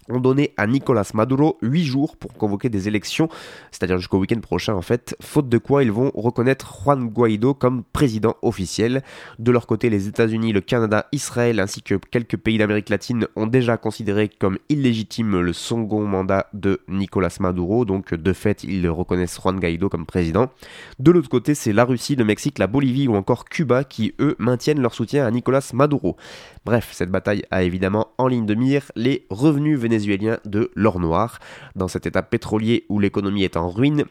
ont 0.10 0.20
donné 0.20 0.54
à 0.58 0.68
Nicolas 0.68 1.10
Maduro 1.14 1.58
8 1.62 1.84
jours 1.84 2.18
pour 2.18 2.34
convoquer 2.34 2.70
des 2.70 2.88
élections, 2.88 3.30
c'est-à-dire 3.72 3.98
jusqu'au 3.98 4.20
week-end 4.20 4.40
prochain 4.40 4.74
en 4.74 4.82
fait, 4.82 5.16
faute 5.22 5.50
de 5.50 5.58
quoi 5.58 5.84
ils 5.84 5.92
vont 5.92 6.12
reconnaître 6.14 6.84
Juan 6.84 7.08
Guaido 7.08 7.54
comme 7.54 7.84
président 7.84 8.36
officiel. 8.42 9.04
De 9.40 9.52
leur 9.52 9.68
côté, 9.68 9.90
les 9.90 10.08
États-Unis, 10.08 10.54
le 10.54 10.62
Canada, 10.62 11.08
Israël 11.12 11.60
ainsi 11.60 11.82
que 11.82 11.96
quelques 11.96 12.38
pays 12.38 12.58
d'Amérique 12.58 12.90
latine 12.90 13.28
ont 13.36 13.48
déjà 13.48 13.78
considéré 13.78 14.30
comme 14.30 14.58
illégitime 14.70 15.40
le 15.40 15.54
second 15.54 16.06
mandat 16.06 16.48
de 16.54 16.82
Nicolas 16.88 17.36
Maduro, 17.40 17.86
donc 17.86 18.14
de 18.14 18.34
fait 18.34 18.64
ils 18.64 18.88
reconnaissent 18.90 19.40
Juan 19.42 19.60
Guaido 19.60 19.90
comme 19.90 20.06
président. 20.06 20.50
De 21.00 21.12
l'autre 21.12 21.30
côté, 21.30 21.56
c'est 21.56 21.74
la 21.74 21.86
Russie, 21.86 22.16
le 22.16 22.26
Mexique, 22.26 22.60
la 22.60 22.68
Bolivie 22.68 23.08
ou 23.08 23.16
encore 23.16 23.46
Cuba 23.46 23.84
qui 23.84 24.14
eux 24.20 24.36
maintiennent 24.40 24.82
leur 24.82 24.94
soutien 24.94 25.26
à 25.26 25.32
Nicolas 25.32 25.70
Maduro. 25.74 26.18
Bref, 26.66 26.90
cette 26.92 27.12
bataille 27.12 27.44
a 27.52 27.64
évidemment 27.64 28.10
en 28.18 28.28
ligne 28.28 28.46
de 28.46 28.56
mire 28.56 28.92
les 28.96 29.26
revenus 29.30 29.78
vénézuéliens 29.78 29.93
de 29.98 30.72
l'or 30.76 31.00
noir. 31.00 31.40
Dans 31.76 31.88
cet 31.88 32.06
état 32.06 32.24
pétrolier 32.24 32.86
où 32.90 33.00
l'économie 33.00 33.44
est 33.44 33.58
en 33.58 33.70
ruine, 33.70 34.06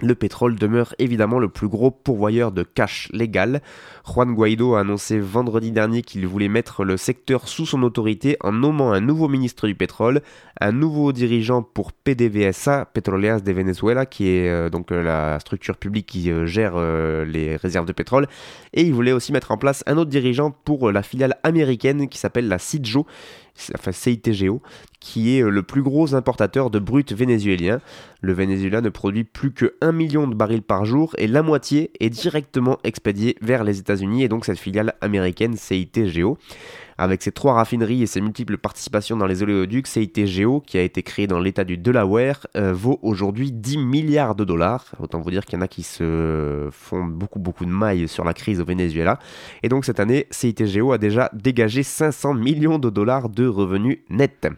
le 0.00 0.14
pétrole 0.14 0.56
demeure 0.56 0.94
évidemment 0.98 1.38
le 1.38 1.48
plus 1.48 1.68
gros 1.68 1.90
pourvoyeur 1.90 2.50
de 2.50 2.62
cash 2.64 3.08
légal. 3.12 3.62
Juan 4.04 4.34
Guaido 4.34 4.74
a 4.74 4.80
annoncé 4.80 5.20
vendredi 5.20 5.70
dernier 5.70 6.02
qu'il 6.02 6.26
voulait 6.26 6.48
mettre 6.48 6.84
le 6.84 6.96
secteur 6.96 7.46
sous 7.46 7.66
son 7.66 7.82
autorité 7.82 8.36
en 8.40 8.52
nommant 8.52 8.92
un 8.92 9.00
nouveau 9.00 9.28
ministre 9.28 9.68
du 9.68 9.76
pétrole, 9.76 10.22
un 10.60 10.72
nouveau 10.72 11.12
dirigeant 11.12 11.62
pour 11.62 11.92
PDVSA, 11.92 12.86
Petroleas 12.92 13.40
de 13.40 13.52
Venezuela, 13.52 14.04
qui 14.06 14.28
est 14.28 14.48
euh, 14.48 14.70
donc 14.70 14.90
euh, 14.90 15.02
la 15.02 15.38
structure 15.38 15.76
publique 15.76 16.06
qui 16.06 16.32
euh, 16.32 16.46
gère 16.46 16.76
les 17.24 17.56
réserves 17.56 17.86
de 17.86 17.92
pétrole, 17.92 18.26
et 18.72 18.82
il 18.82 18.92
voulait 18.92 19.12
aussi 19.12 19.32
mettre 19.32 19.52
en 19.52 19.56
place 19.56 19.84
un 19.86 19.96
autre 19.98 20.10
dirigeant 20.10 20.50
pour 20.50 20.90
la 20.90 21.02
filiale 21.02 21.36
américaine 21.44 22.08
qui 22.08 22.18
s'appelle 22.18 22.48
la 22.48 22.58
CITGO, 22.58 23.06
enfin 23.74 23.92
CITGO, 23.92 24.62
qui 25.00 25.36
est 25.36 25.42
le 25.42 25.62
plus 25.62 25.82
gros 25.82 26.14
importateur 26.14 26.70
de 26.70 26.78
brut 26.78 27.12
vénézuélien. 27.12 27.80
Le 28.20 28.32
Venezuela 28.32 28.80
ne 28.80 28.88
produit 28.88 29.24
plus 29.24 29.52
que 29.52 29.74
1 29.80 29.92
million 29.92 30.26
de 30.26 30.34
barils 30.34 30.62
par 30.62 30.84
jour 30.84 31.14
et 31.18 31.26
la 31.26 31.42
moitié 31.42 31.90
est 32.00 32.10
directement 32.10 32.78
expédiée 32.84 33.36
vers 33.42 33.64
les 33.64 33.78
États-Unis 33.78 34.22
et 34.22 34.28
donc 34.28 34.44
cette 34.44 34.58
filiale 34.58 34.94
américaine 35.00 35.56
CITGO. 35.56 36.38
Avec 36.98 37.22
ses 37.22 37.32
trois 37.32 37.54
raffineries 37.54 38.02
et 38.02 38.06
ses 38.06 38.20
multiples 38.20 38.58
participations 38.58 39.16
dans 39.16 39.26
les 39.26 39.42
oléoducs, 39.42 39.86
CITGO, 39.86 40.60
qui 40.60 40.78
a 40.78 40.82
été 40.82 41.02
créé 41.02 41.26
dans 41.26 41.38
l'état 41.38 41.64
du 41.64 41.76
Delaware, 41.76 42.46
euh, 42.56 42.72
vaut 42.72 42.98
aujourd'hui 43.02 43.52
10 43.52 43.78
milliards 43.78 44.34
de 44.34 44.44
dollars. 44.44 44.92
Autant 45.00 45.20
vous 45.20 45.30
dire 45.30 45.44
qu'il 45.44 45.58
y 45.58 45.62
en 45.62 45.64
a 45.64 45.68
qui 45.68 45.82
se 45.82 46.68
font 46.70 47.04
beaucoup 47.04 47.38
beaucoup 47.38 47.64
de 47.64 47.70
mailles 47.70 48.08
sur 48.08 48.24
la 48.24 48.34
crise 48.34 48.60
au 48.60 48.64
Venezuela. 48.64 49.18
Et 49.62 49.68
donc 49.68 49.84
cette 49.84 50.00
année, 50.00 50.26
CITGO 50.30 50.92
a 50.92 50.98
déjà 50.98 51.30
dégagé 51.32 51.82
500 51.82 52.34
millions 52.34 52.78
de 52.78 52.90
dollars 52.90 53.28
de 53.28 53.46
revenus 53.46 53.98
nets 54.10 54.48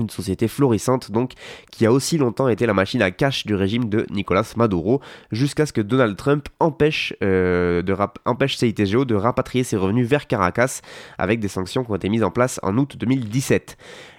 une 0.00 0.10
société 0.10 0.48
florissante 0.48 1.10
donc 1.10 1.32
qui 1.70 1.86
a 1.86 1.92
aussi 1.92 2.18
longtemps 2.18 2.48
été 2.48 2.66
la 2.66 2.74
machine 2.74 3.02
à 3.02 3.10
cash 3.10 3.46
du 3.46 3.54
régime 3.54 3.88
de 3.88 4.06
Nicolas 4.10 4.52
Maduro 4.56 5.00
jusqu'à 5.30 5.66
ce 5.66 5.72
que 5.72 5.80
Donald 5.80 6.16
Trump 6.16 6.48
empêche, 6.58 7.14
euh, 7.22 7.82
de 7.82 7.96
empêche 8.24 8.56
CITGO 8.56 9.04
de 9.04 9.14
rapatrier 9.14 9.64
ses 9.64 9.76
revenus 9.76 10.08
vers 10.08 10.26
Caracas 10.26 10.80
avec 11.18 11.40
des 11.40 11.48
sanctions 11.48 11.84
qui 11.84 11.90
ont 11.90 11.96
été 11.96 12.08
mises 12.08 12.24
en 12.24 12.30
place 12.30 12.60
en 12.62 12.76
août 12.78 12.96
2017. 12.96 13.76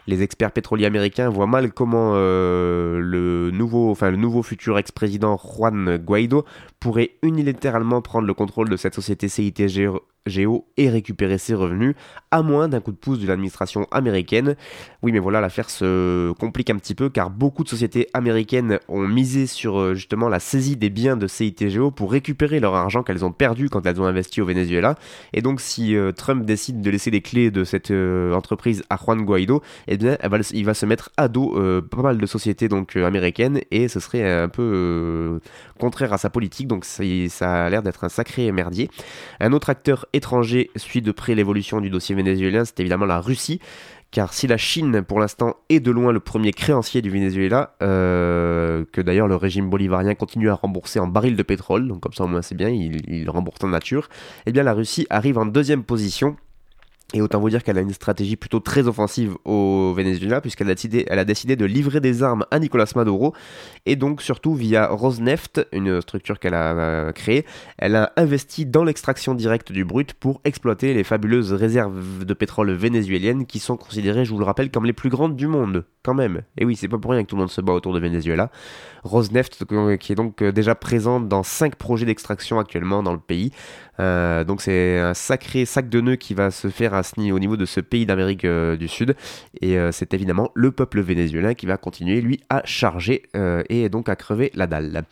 Les 0.08 0.24
experts 0.24 0.52
pétroliers 0.52 0.86
américains 0.86 1.30
voient 1.30 1.48
mal 1.48 1.72
comment 1.72 2.14
euh, 2.16 3.00
le, 3.00 3.52
nouveau, 3.52 3.96
le 4.02 4.16
nouveau 4.16 4.44
futur 4.44 4.78
ex-président 4.78 5.38
Juan 5.38 5.98
Guaido 5.98 6.46
pourrait 6.80 7.12
unilatéralement 7.22 8.02
prendre 8.02 8.28
le 8.28 8.34
contrôle 8.34 8.70
de 8.70 8.78
cette 8.78 8.96
société 8.96 9.30
CITGO 9.30 10.02
Géo 10.28 10.68
et 10.78 10.90
récupérer 10.90 11.38
ses 11.38 11.56
revenus, 11.56 11.96
à 12.30 12.44
moins 12.44 12.68
d'un 12.68 12.80
coup 12.80 12.92
de 12.92 12.98
pouce 12.98 13.20
de 13.20 13.28
l'administration 13.28 13.88
américaine. 13.92 14.56
Oui, 15.02 15.12
mais 15.12 15.20
voilà, 15.20 15.42
l'affaire 15.42 15.70
se 15.70 16.32
complique 16.34 16.70
un 16.70 16.78
petit 16.78 16.96
peu 16.96 17.10
car 17.10 17.30
beaucoup 17.30 17.64
de 17.64 17.70
sociétés 17.70 18.08
américaines 18.14 18.80
ont 18.88 19.08
misé 19.08 19.48
sur 19.48 19.80
euh, 19.80 19.96
justement 19.96 20.30
la 20.30 20.40
saisie 20.40 20.78
des 20.78 20.90
biens 20.90 21.18
de 21.18 21.28
CITGO 21.28 21.92
pour 21.92 22.12
récupérer 22.12 22.60
leur 22.60 22.76
argent 22.76 23.02
qu'elles 23.02 23.26
ont 23.26 23.32
perdu 23.32 23.70
quand 23.70 23.86
elles 23.86 24.00
ont 24.00 24.06
investi 24.06 24.42
au 24.42 24.46
Venezuela. 24.46 24.96
Et 25.34 25.42
donc, 25.42 25.60
si 25.60 25.96
euh, 25.96 26.12
Trump 26.12 26.46
décide 26.46 26.82
de 26.82 26.90
laisser 26.92 27.10
les 27.10 27.22
clés 27.22 27.50
de 27.50 27.64
cette 27.64 27.92
euh, 27.92 28.34
entreprise 28.34 28.84
à 28.90 28.98
Juan 28.98 29.24
Guaido, 29.24 29.62
eh 29.88 29.98
bien, 29.98 30.18
il 30.54 30.66
va 30.66 30.74
se 30.74 30.86
mettre 30.86 31.10
à 31.18 31.28
dos 31.28 31.60
pas 31.90 32.02
mal 32.02 32.18
de 32.18 32.26
sociétés 32.26 32.68
donc 32.68 32.96
américaines 32.96 33.62
et 33.72 33.88
ce 33.88 34.00
serait 34.00 34.30
un 34.30 34.50
peu 34.50 35.40
contraire 35.80 36.14
à 36.14 36.18
sa 36.18 36.30
politique. 36.30 36.68
Donc, 36.68 36.86
ça 36.86 37.66
a 37.66 37.70
l'air 37.70 37.82
d'être 37.82 38.04
un 38.04 38.10
sacré 38.10 38.52
merdier. 38.52 38.90
Un 39.40 39.54
autre 39.54 39.70
acteur 39.70 40.06
étranger 40.14 40.70
suit 40.76 41.02
de 41.02 41.12
près 41.12 41.36
l'évolution 41.36 41.82
du 41.82 41.90
dossier 41.90 42.16
vénézuélien, 42.16 42.66
c'est 42.66 42.80
évidemment 42.80 43.06
la 43.06 43.20
Russie. 43.20 43.60
Car 44.12 44.34
si 44.34 44.46
la 44.46 44.58
Chine, 44.58 45.04
pour 45.04 45.22
l'instant, 45.22 45.56
est 45.70 45.80
de 45.80 45.90
loin 45.90 46.12
le 46.12 46.20
premier 46.20 46.52
créancier 46.52 47.02
du 47.02 47.10
Venezuela, 47.10 47.76
euh, 47.82 48.84
que 48.92 49.00
d'ailleurs 49.00 49.30
le 49.30 49.38
régime 49.38 49.70
bolivarien 49.70 50.16
continue 50.16 50.50
à 50.50 50.56
rembourser 50.56 51.00
en 51.00 51.08
barils 51.08 51.38
de 51.38 51.44
pétrole, 51.44 51.88
donc 51.88 52.02
comme 52.02 52.12
ça 52.12 52.26
au 52.26 52.28
moins 52.28 52.42
c'est 52.42 52.56
bien, 52.56 52.68
il, 52.68 53.10
il 53.10 53.30
rembourse 53.30 53.64
en 53.64 53.70
nature, 53.70 54.10
eh 54.46 54.52
bien 54.52 54.64
la 54.64 54.74
Russie 54.74 55.08
arrive 55.10 55.38
en 55.38 55.46
deuxième 55.46 55.84
position 55.84 56.36
et 57.14 57.22
autant 57.22 57.40
vous 57.40 57.50
dire 57.50 57.64
qu'elle 57.64 57.78
a 57.78 57.82
une 57.82 57.94
stratégie 57.94 58.36
plutôt 58.36 58.60
très 58.60 58.88
offensive 58.88 59.36
au 59.46 59.94
Venezuela, 59.94 60.42
puisqu'elle 60.42 60.70
a, 60.70 60.76
décidé, 60.76 61.06
a 61.10 61.26
décidé 61.26 61.56
de 61.56 61.66
livrer 61.66 62.00
des 62.00 62.24
armes 62.24 62.46
à 62.52 62.60
Nicolas 62.60 62.90
Maduro, 62.96 63.34
et 63.86 63.96
donc 63.96 64.22
surtout 64.22 64.56
via 64.56 64.88
Rosneft, 64.88 65.68
une 65.72 66.02
structure 66.02 66.40
qu'elle 66.40 66.54
a 66.54 66.74
euh, 66.74 67.12
créée, 67.12 67.46
elle 67.78 67.96
a 67.96 68.14
investi 68.16 68.66
dans 68.66 68.84
l'extraction 68.84 69.34
directe 69.34 69.72
du 69.72 69.84
brut 69.84 70.14
pour 70.14 70.42
exploiter 70.46 70.94
les 70.94 71.04
fabuleuses 71.04 71.54
réserves 71.54 72.26
de 72.26 72.34
pétrole 72.34 72.72
vénézuéliennes 72.72 73.46
qui 73.46 73.60
sont 73.60 73.78
considérées, 73.78 74.26
je 74.26 74.32
vous 74.32 74.40
le 74.40 74.46
rappelle, 74.46 74.72
comme 74.72 74.86
les 74.86 74.94
plus 74.94 75.10
grandes 75.10 75.36
du 75.36 75.48
monde, 75.48 75.86
quand 76.04 76.14
même. 76.14 76.42
Et 76.58 76.66
oui, 76.66 76.76
c'est 76.76 76.88
pas 76.88 76.98
pour 76.98 77.12
rien 77.12 77.24
que 77.24 77.28
tout 77.28 77.36
le 77.36 77.42
monde 77.42 77.52
se 77.52 77.62
bat 77.62 77.74
autour 77.74 77.94
de 77.94 78.00
Venezuela. 78.00 78.52
Rosneft, 79.04 79.66
qui 80.00 80.12
est 80.12 80.16
donc 80.16 80.42
euh, 80.42 80.52
déjà 80.52 80.76
présente 80.76 81.28
dans 81.28 81.44
5 81.44 81.76
projets 81.76 82.06
d'extraction 82.06 82.60
actuellement 82.60 83.04
dans 83.04 83.14
le 83.14 83.20
pays. 83.20 83.52
Euh, 84.00 84.44
donc 84.44 84.62
c'est 84.62 85.00
un 85.00 85.14
sacré 85.14 85.66
sac 85.66 85.90
de 85.90 86.02
nœuds 86.02 86.16
qui 86.16 86.34
va 86.34 86.50
se 86.50 86.70
faire 86.70 86.94
à 86.94 87.01
au 87.18 87.40
niveau 87.40 87.58
de 87.58 87.66
ce 87.66 87.80
pays 87.80 88.06
d'Amérique 88.06 88.46
euh, 88.46 88.76
du 88.78 88.88
Sud. 88.88 89.16
Et 89.62 89.78
c'est 89.92 90.14
évidemment 90.14 90.52
le 90.54 90.72
peuple 90.72 91.02
vénézuélien 91.02 91.54
qui 91.54 91.66
va 91.66 91.78
continuer, 91.78 92.22
lui, 92.22 92.40
à 92.50 92.62
charger 92.66 93.24
et 93.70 93.90
donc 93.90 94.10
à 94.10 94.16
crever 94.16 94.52
la 94.56 94.68
dalle. 94.68 95.04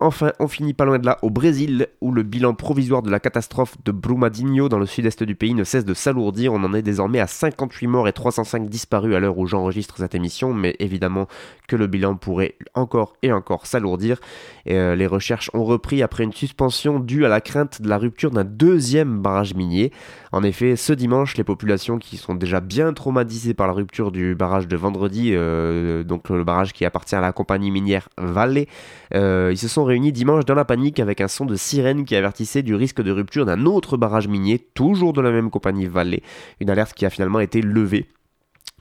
Enfin, 0.00 0.30
on 0.38 0.46
finit 0.46 0.74
pas 0.74 0.84
loin 0.84 1.00
de 1.00 1.06
là 1.06 1.18
au 1.22 1.30
Brésil, 1.30 1.88
où 2.00 2.12
le 2.12 2.22
bilan 2.22 2.54
provisoire 2.54 3.02
de 3.02 3.10
la 3.10 3.18
catastrophe 3.18 3.74
de 3.84 3.90
Brumadinho 3.90 4.68
dans 4.68 4.78
le 4.78 4.86
sud-est 4.86 5.24
du 5.24 5.34
pays 5.34 5.54
ne 5.54 5.64
cesse 5.64 5.84
de 5.84 5.92
s'alourdir. 5.92 6.52
On 6.52 6.62
en 6.62 6.72
est 6.72 6.82
désormais 6.82 7.18
à 7.18 7.26
58 7.26 7.88
morts 7.88 8.06
et 8.06 8.12
305 8.12 8.68
disparus 8.68 9.16
à 9.16 9.18
l'heure 9.18 9.36
où 9.38 9.48
j'enregistre 9.48 9.96
cette 9.96 10.14
émission, 10.14 10.54
mais 10.54 10.76
évidemment 10.78 11.26
que 11.66 11.74
le 11.74 11.88
bilan 11.88 12.14
pourrait 12.14 12.54
encore 12.74 13.16
et 13.22 13.32
encore 13.32 13.66
s'alourdir. 13.66 14.20
Euh, 14.68 14.94
les 14.94 15.08
recherches 15.08 15.50
ont 15.52 15.64
repris 15.64 16.00
après 16.00 16.22
une 16.22 16.32
suspension 16.32 17.00
due 17.00 17.24
à 17.24 17.28
la 17.28 17.40
crainte 17.40 17.82
de 17.82 17.88
la 17.88 17.98
rupture 17.98 18.30
d'un 18.30 18.44
deuxième 18.44 19.20
barrage 19.20 19.54
minier. 19.54 19.92
En 20.30 20.44
effet, 20.44 20.76
ce 20.76 20.92
dimanche, 20.92 21.36
les 21.36 21.44
populations 21.44 21.98
qui 21.98 22.18
sont 22.18 22.36
déjà 22.36 22.60
bien 22.60 22.92
traumatisées 22.92 23.54
par 23.54 23.66
la 23.66 23.72
rupture 23.72 24.12
du 24.12 24.36
barrage 24.36 24.68
de 24.68 24.76
vendredi, 24.76 25.32
euh, 25.32 26.04
donc 26.04 26.28
le 26.28 26.44
barrage 26.44 26.72
qui 26.72 26.84
appartient 26.84 27.16
à 27.16 27.20
la 27.20 27.32
compagnie 27.32 27.72
minière 27.72 28.08
Valley, 28.16 28.68
euh, 29.14 29.50
ils 29.52 29.58
se 29.58 29.66
sont 29.66 29.87
réunis 29.88 30.12
dimanche 30.12 30.44
dans 30.44 30.54
la 30.54 30.64
panique 30.64 31.00
avec 31.00 31.20
un 31.20 31.28
son 31.28 31.44
de 31.44 31.56
sirène 31.56 32.04
qui 32.04 32.14
avertissait 32.14 32.62
du 32.62 32.74
risque 32.74 33.02
de 33.02 33.10
rupture 33.10 33.44
d'un 33.44 33.66
autre 33.66 33.96
barrage 33.96 34.28
minier, 34.28 34.58
toujours 34.58 35.12
de 35.12 35.20
la 35.20 35.32
même 35.32 35.50
compagnie 35.50 35.86
Valley. 35.86 36.22
Une 36.60 36.70
alerte 36.70 36.94
qui 36.94 37.04
a 37.04 37.10
finalement 37.10 37.40
été 37.40 37.60
levée 37.60 38.06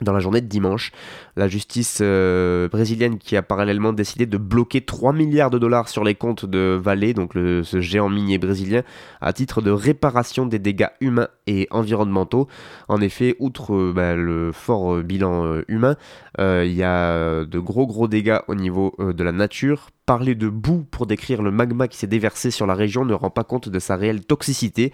dans 0.01 0.13
la 0.13 0.19
journée 0.19 0.41
de 0.41 0.47
dimanche, 0.47 0.91
la 1.35 1.47
justice 1.47 1.99
euh, 2.01 2.69
brésilienne 2.69 3.17
qui 3.17 3.35
a 3.35 3.41
parallèlement 3.41 3.93
décidé 3.93 4.25
de 4.25 4.37
bloquer 4.37 4.81
3 4.81 5.11
milliards 5.11 5.49
de 5.49 5.57
dollars 5.57 5.89
sur 5.89 6.03
les 6.03 6.15
comptes 6.15 6.45
de 6.45 6.79
Vale, 6.81 7.13
donc 7.13 7.33
ce 7.33 7.81
géant 7.81 8.09
minier 8.09 8.37
brésilien, 8.37 8.83
à 9.21 9.33
titre 9.33 9.61
de 9.61 9.71
réparation 9.71 10.45
des 10.45 10.59
dégâts 10.59 10.89
humains 11.01 11.29
et 11.47 11.67
environnementaux. 11.71 12.47
En 12.87 13.01
effet, 13.01 13.35
outre 13.39 13.73
euh, 13.73 13.93
bah, 13.95 14.15
le 14.15 14.51
fort 14.51 14.95
euh, 14.95 15.03
bilan 15.03 15.61
humain, 15.67 15.95
il 16.39 16.73
y 16.73 16.83
a 16.83 17.45
de 17.45 17.59
gros 17.59 17.87
gros 17.87 18.07
dégâts 18.07 18.39
au 18.47 18.55
niveau 18.55 18.95
de 18.99 19.23
la 19.23 19.31
nature. 19.31 19.89
Parler 20.05 20.35
de 20.35 20.47
boue 20.47 20.85
pour 20.89 21.07
décrire 21.07 21.41
le 21.41 21.51
magma 21.51 21.87
qui 21.87 21.97
s'est 21.97 22.07
déversé 22.07 22.51
sur 22.51 22.67
la 22.67 22.75
région 22.75 23.05
ne 23.05 23.13
rend 23.13 23.29
pas 23.29 23.43
compte 23.43 23.69
de 23.69 23.79
sa 23.79 23.95
réelle 23.95 24.23
toxicité, 24.23 24.93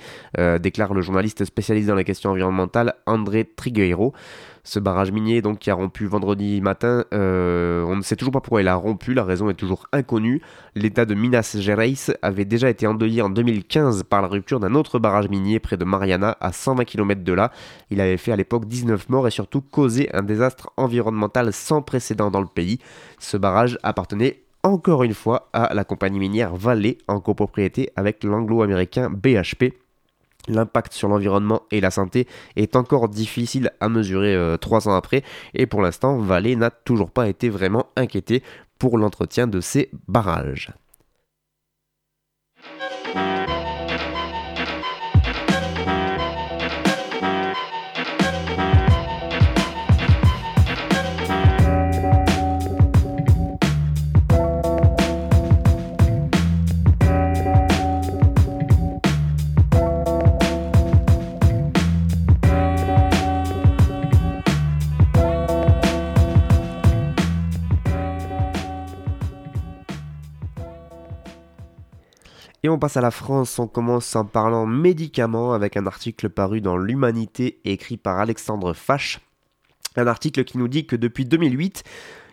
déclare 0.62 0.94
le 0.94 1.02
journaliste 1.02 1.46
spécialisé 1.46 1.88
dans 1.88 1.96
les 1.96 2.04
questions 2.04 2.32
environnementales 2.32 2.94
André 3.06 3.46
Trigueiro 3.46 4.14
ce 4.64 4.80
barrage 4.80 5.12
minier 5.12 5.42
donc 5.42 5.60
qui 5.60 5.70
a 5.70 5.74
rompu 5.74 6.06
vendredi 6.06 6.62
matin. 6.62 7.04
Euh, 7.14 7.84
on 7.84 7.98
ne 7.98 8.02
sait 8.02 8.16
toujours 8.16 8.32
pas 8.32 8.40
pourquoi 8.40 8.62
il 8.62 8.68
a 8.68 8.76
rompu, 8.76 9.14
la 9.14 9.24
raison 9.24 9.50
est 9.50 9.56
toujours 9.56 9.88
inconnue. 9.92 10.42
L'état 10.76 11.06
de 11.06 11.14
Minas 11.14 11.56
Gerais 11.60 11.94
avait 12.22 12.46
déjà 12.46 12.70
été 12.70 12.88
endeuillé 12.88 13.22
en 13.22 13.30
2015 13.30 14.04
par 14.04 14.22
la 14.22 14.28
rupture 14.30 14.60
d'un 14.60 14.74
autre 14.74 15.00
barrage 15.00 15.28
minier 15.30 15.60
près 15.60 15.76
de 15.76 15.84
Mariana, 15.84 16.38
à 16.40 16.54
120 16.54 16.86
km 16.86 17.24
de 17.24 17.34
là. 17.34 17.52
Il 17.90 18.00
avait 18.00 18.18
fait 18.18 18.32
à 18.32 18.38
l'époque 18.38 18.66
19 18.66 19.10
morts 19.10 19.28
et 19.28 19.32
surtout 19.32 19.62
causé 19.62 20.10
un 20.14 20.24
désastre 20.24 20.72
environnemental 20.78 21.52
sans 21.52 21.82
précédent 21.82 22.32
dans 22.32 22.42
le 22.42 22.48
pays. 22.48 22.80
Ce 23.20 23.36
barrage 23.36 23.78
appartenait 23.84 24.44
encore 24.64 25.04
une 25.04 25.14
fois 25.14 25.50
à 25.52 25.74
la 25.74 25.84
compagnie 25.84 26.20
minière 26.20 26.56
Valley 26.56 26.98
en 27.10 27.20
copropriété 27.20 27.92
avec 27.98 28.24
l'anglo-américain 28.24 29.10
BHP. 29.10 29.83
L'impact 30.48 30.94
sur 30.94 31.08
l'environnement 31.08 31.64
et 31.72 31.80
la 31.80 31.90
santé 31.90 32.28
est 32.56 32.76
encore 32.76 33.08
difficile 33.08 33.72
à 33.80 33.88
mesurer 33.88 34.36
euh, 34.36 34.58
trois 34.58 34.90
ans 34.90 34.94
après 34.94 35.24
et 35.54 35.68
pour 35.68 35.82
l'instant 35.82 36.18
Valais 36.18 36.56
n'a 36.56 36.70
toujours 36.70 37.12
pas 37.12 37.30
été 37.30 37.50
vraiment 37.50 37.88
inquiété 37.96 38.44
pour 38.78 38.98
l'entretien 38.98 39.48
de 39.48 39.62
ces 39.62 39.90
barrages. 40.08 40.72
Et 72.66 72.70
on 72.70 72.80
passe 72.80 72.96
à 72.96 73.02
la 73.02 73.12
France, 73.12 73.60
on 73.60 73.68
commence 73.68 74.16
en 74.16 74.24
parlant 74.24 74.66
médicaments 74.66 75.52
avec 75.52 75.76
un 75.76 75.86
article 75.86 76.30
paru 76.30 76.62
dans 76.62 76.78
l'Humanité 76.78 77.60
écrit 77.66 77.98
par 77.98 78.20
Alexandre 78.20 78.74
Fache. 78.74 79.20
Un 79.98 80.08
article 80.08 80.46
qui 80.46 80.58
nous 80.58 80.70
dit 80.70 80.86
que 80.86 80.96
depuis 80.96 81.26
2008, 81.26 81.84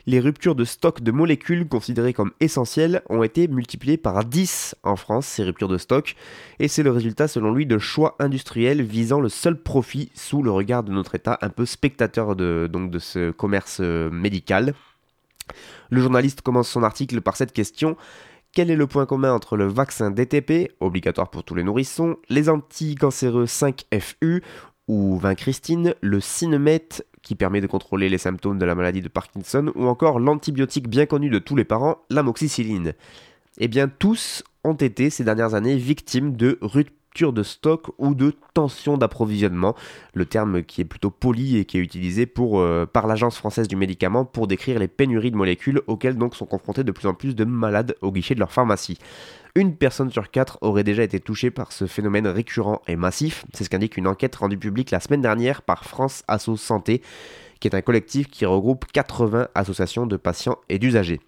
les 0.06 0.20
ruptures 0.20 0.54
de 0.54 0.64
stock 0.64 1.02
de 1.02 1.10
molécules 1.10 1.66
considérées 1.66 2.12
comme 2.12 2.30
essentielles 2.38 3.02
ont 3.10 3.24
été 3.24 3.48
multipliées 3.48 3.96
par 3.96 4.24
10 4.24 4.76
en 4.84 4.94
France, 4.94 5.26
ces 5.26 5.42
ruptures 5.42 5.66
de 5.66 5.78
stock, 5.78 6.14
et 6.60 6.68
c'est 6.68 6.84
le 6.84 6.92
résultat 6.92 7.26
selon 7.26 7.52
lui 7.52 7.66
de 7.66 7.78
choix 7.78 8.14
industriels 8.20 8.82
visant 8.82 9.20
le 9.20 9.28
seul 9.28 9.60
profit 9.60 10.12
sous 10.14 10.44
le 10.44 10.52
regard 10.52 10.84
de 10.84 10.92
notre 10.92 11.16
État 11.16 11.38
un 11.42 11.48
peu 11.48 11.66
spectateur 11.66 12.36
de, 12.36 12.70
ce 13.00 13.32
commerce 13.32 13.78
euh, 13.80 14.08
médical. 14.10 14.74
Le 15.90 16.00
journaliste 16.00 16.42
commence 16.42 16.68
son 16.68 16.84
article 16.84 17.20
par 17.20 17.36
cette 17.36 17.52
question 17.52 17.96
quel 18.52 18.70
est 18.70 18.76
le 18.76 18.86
point 18.86 19.06
commun 19.06 19.32
entre 19.32 19.56
le 19.56 19.66
vaccin 19.66 20.10
DTP, 20.10 20.72
obligatoire 20.80 21.30
pour 21.30 21.44
tous 21.44 21.54
les 21.54 21.62
nourrissons, 21.62 22.16
les 22.28 22.48
anticancéreux 22.48 23.44
5FU 23.44 24.42
ou 24.88 25.18
vincristine, 25.18 25.94
le 26.00 26.20
Cinemet 26.20 26.88
qui 27.22 27.34
permet 27.34 27.60
de 27.60 27.66
contrôler 27.66 28.08
les 28.08 28.18
symptômes 28.18 28.58
de 28.58 28.64
la 28.64 28.74
maladie 28.74 29.02
de 29.02 29.08
Parkinson 29.08 29.72
ou 29.74 29.86
encore 29.86 30.18
l'antibiotique 30.18 30.88
bien 30.88 31.06
connu 31.06 31.30
de 31.30 31.38
tous 31.38 31.54
les 31.54 31.64
parents, 31.64 31.98
l'amoxicilline? 32.10 32.94
Eh 33.58 33.68
bien 33.68 33.88
tous 33.88 34.42
ont 34.64 34.74
été 34.74 35.10
ces 35.10 35.24
dernières 35.24 35.54
années 35.54 35.76
victimes 35.76 36.36
de 36.36 36.58
ruptures 36.60 36.99
de 37.20 37.42
stock 37.42 37.88
ou 37.98 38.14
de 38.14 38.34
tension 38.54 38.96
d'approvisionnement, 38.96 39.74
le 40.14 40.24
terme 40.24 40.62
qui 40.62 40.80
est 40.80 40.86
plutôt 40.86 41.10
poli 41.10 41.58
et 41.58 41.64
qui 41.66 41.76
est 41.76 41.80
utilisé 41.80 42.26
euh, 42.38 42.86
par 42.86 43.06
l'Agence 43.06 43.36
française 43.36 43.68
du 43.68 43.76
médicament 43.76 44.24
pour 44.24 44.46
décrire 44.46 44.78
les 44.78 44.88
pénuries 44.88 45.30
de 45.30 45.36
molécules 45.36 45.82
auxquelles 45.86 46.16
donc 46.16 46.34
sont 46.34 46.46
confrontés 46.46 46.84
de 46.84 46.92
plus 46.92 47.06
en 47.06 47.14
plus 47.14 47.34
de 47.36 47.44
malades 47.44 47.94
au 48.00 48.10
guichet 48.10 48.34
de 48.34 48.40
leur 48.40 48.52
pharmacie. 48.52 48.98
Une 49.54 49.74
personne 49.76 50.10
sur 50.10 50.30
quatre 50.30 50.58
aurait 50.62 50.84
déjà 50.84 51.02
été 51.02 51.20
touchée 51.20 51.50
par 51.50 51.72
ce 51.72 51.86
phénomène 51.86 52.26
récurrent 52.26 52.80
et 52.86 52.96
massif, 52.96 53.44
c'est 53.52 53.64
ce 53.64 53.70
qu'indique 53.70 53.96
une 53.96 54.06
enquête 54.06 54.36
rendue 54.36 54.58
publique 54.58 54.90
la 54.90 55.00
semaine 55.00 55.22
dernière 55.22 55.62
par 55.62 55.84
France 55.84 56.22
Asso 56.28 56.56
Santé, 56.56 57.02
qui 57.58 57.68
est 57.68 57.74
un 57.74 57.82
collectif 57.82 58.28
qui 58.30 58.46
regroupe 58.46 58.86
80 58.92 59.48
associations 59.54 60.06
de 60.06 60.16
patients 60.16 60.56
et 60.68 60.78
d'usagers. 60.78 61.20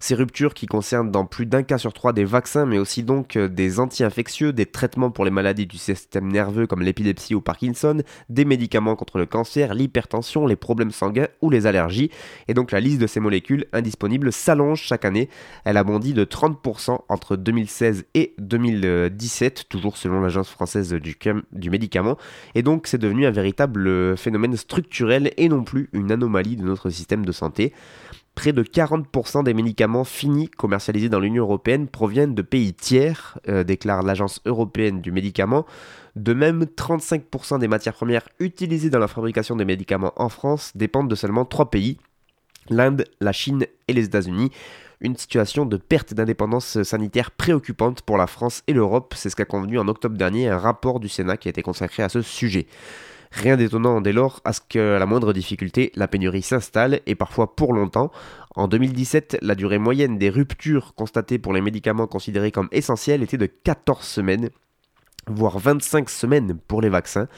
Ces 0.00 0.14
ruptures 0.14 0.54
qui 0.54 0.66
concernent 0.66 1.10
dans 1.10 1.24
plus 1.24 1.46
d'un 1.46 1.62
cas 1.62 1.78
sur 1.78 1.92
trois 1.92 2.12
des 2.12 2.24
vaccins, 2.24 2.66
mais 2.66 2.78
aussi 2.78 3.02
donc 3.02 3.36
euh, 3.36 3.48
des 3.48 3.80
anti-infectieux, 3.80 4.52
des 4.52 4.66
traitements 4.66 5.10
pour 5.10 5.24
les 5.24 5.30
maladies 5.30 5.66
du 5.66 5.76
système 5.76 6.30
nerveux 6.30 6.66
comme 6.66 6.82
l'épilepsie 6.82 7.34
ou 7.34 7.40
Parkinson, 7.40 8.02
des 8.28 8.44
médicaments 8.44 8.94
contre 8.94 9.18
le 9.18 9.26
cancer, 9.26 9.74
l'hypertension, 9.74 10.46
les 10.46 10.56
problèmes 10.56 10.92
sanguins 10.92 11.26
ou 11.42 11.50
les 11.50 11.66
allergies. 11.66 12.10
Et 12.46 12.54
donc 12.54 12.70
la 12.70 12.80
liste 12.80 13.00
de 13.00 13.06
ces 13.08 13.18
molécules 13.18 13.66
indisponibles 13.72 14.32
s'allonge 14.32 14.82
chaque 14.82 15.04
année. 15.04 15.28
Elle 15.64 15.76
a 15.76 15.84
bondi 15.84 16.14
de 16.14 16.24
30% 16.24 17.00
entre 17.08 17.36
2016 17.36 18.04
et 18.14 18.34
2017, 18.38 19.68
toujours 19.68 19.96
selon 19.96 20.20
l'Agence 20.20 20.48
française 20.48 20.92
du, 20.92 21.16
du 21.52 21.70
médicament. 21.70 22.16
Et 22.54 22.62
donc 22.62 22.86
c'est 22.86 22.98
devenu 22.98 23.26
un 23.26 23.32
véritable 23.32 24.16
phénomène 24.16 24.56
structurel 24.56 25.32
et 25.36 25.48
non 25.48 25.64
plus 25.64 25.88
une 25.92 26.12
anomalie 26.12 26.56
de 26.56 26.62
notre 26.62 26.90
système 26.90 27.26
de 27.26 27.32
santé. 27.32 27.72
Près 28.38 28.52
de 28.52 28.62
40% 28.62 29.42
des 29.42 29.52
médicaments 29.52 30.04
finis 30.04 30.48
commercialisés 30.48 31.08
dans 31.08 31.18
l'Union 31.18 31.42
européenne 31.42 31.88
proviennent 31.88 32.36
de 32.36 32.42
pays 32.42 32.72
tiers, 32.72 33.36
euh, 33.48 33.64
déclare 33.64 34.04
l'Agence 34.04 34.40
européenne 34.44 35.00
du 35.00 35.10
médicament. 35.10 35.66
De 36.14 36.34
même, 36.34 36.62
35% 36.62 37.58
des 37.58 37.66
matières 37.66 37.94
premières 37.94 38.28
utilisées 38.38 38.90
dans 38.90 39.00
la 39.00 39.08
fabrication 39.08 39.56
des 39.56 39.64
médicaments 39.64 40.12
en 40.14 40.28
France 40.28 40.70
dépendent 40.76 41.10
de 41.10 41.16
seulement 41.16 41.44
3 41.44 41.68
pays, 41.68 41.98
l'Inde, 42.70 43.06
la 43.20 43.32
Chine 43.32 43.66
et 43.88 43.92
les 43.92 44.04
États-Unis. 44.04 44.52
Une 45.00 45.16
situation 45.16 45.66
de 45.66 45.76
perte 45.76 46.14
d'indépendance 46.14 46.84
sanitaire 46.84 47.32
préoccupante 47.32 48.02
pour 48.02 48.18
la 48.18 48.28
France 48.28 48.62
et 48.68 48.72
l'Europe, 48.72 49.14
c'est 49.16 49.30
ce 49.30 49.34
qu'a 49.36 49.46
convenu 49.46 49.80
en 49.80 49.88
octobre 49.88 50.16
dernier 50.16 50.46
un 50.46 50.58
rapport 50.58 51.00
du 51.00 51.08
Sénat 51.08 51.38
qui 51.38 51.48
a 51.48 51.50
été 51.50 51.62
consacré 51.62 52.04
à 52.04 52.08
ce 52.08 52.22
sujet. 52.22 52.68
Rien 53.30 53.56
d'étonnant 53.56 54.00
dès 54.00 54.12
lors 54.12 54.40
à 54.44 54.52
ce 54.52 54.60
que, 54.66 54.98
la 54.98 55.06
moindre 55.06 55.32
difficulté, 55.32 55.92
la 55.94 56.08
pénurie 56.08 56.42
s'installe 56.42 57.00
et 57.06 57.14
parfois 57.14 57.54
pour 57.54 57.72
longtemps. 57.72 58.10
En 58.54 58.68
2017, 58.68 59.38
la 59.42 59.54
durée 59.54 59.78
moyenne 59.78 60.18
des 60.18 60.30
ruptures 60.30 60.94
constatées 60.94 61.38
pour 61.38 61.52
les 61.52 61.60
médicaments 61.60 62.06
considérés 62.06 62.50
comme 62.50 62.68
essentiels 62.72 63.22
était 63.22 63.38
de 63.38 63.46
14 63.46 64.04
semaines, 64.04 64.50
voire 65.26 65.58
25 65.58 66.08
semaines 66.08 66.58
pour 66.66 66.80
les 66.80 66.88
vaccins. 66.88 67.28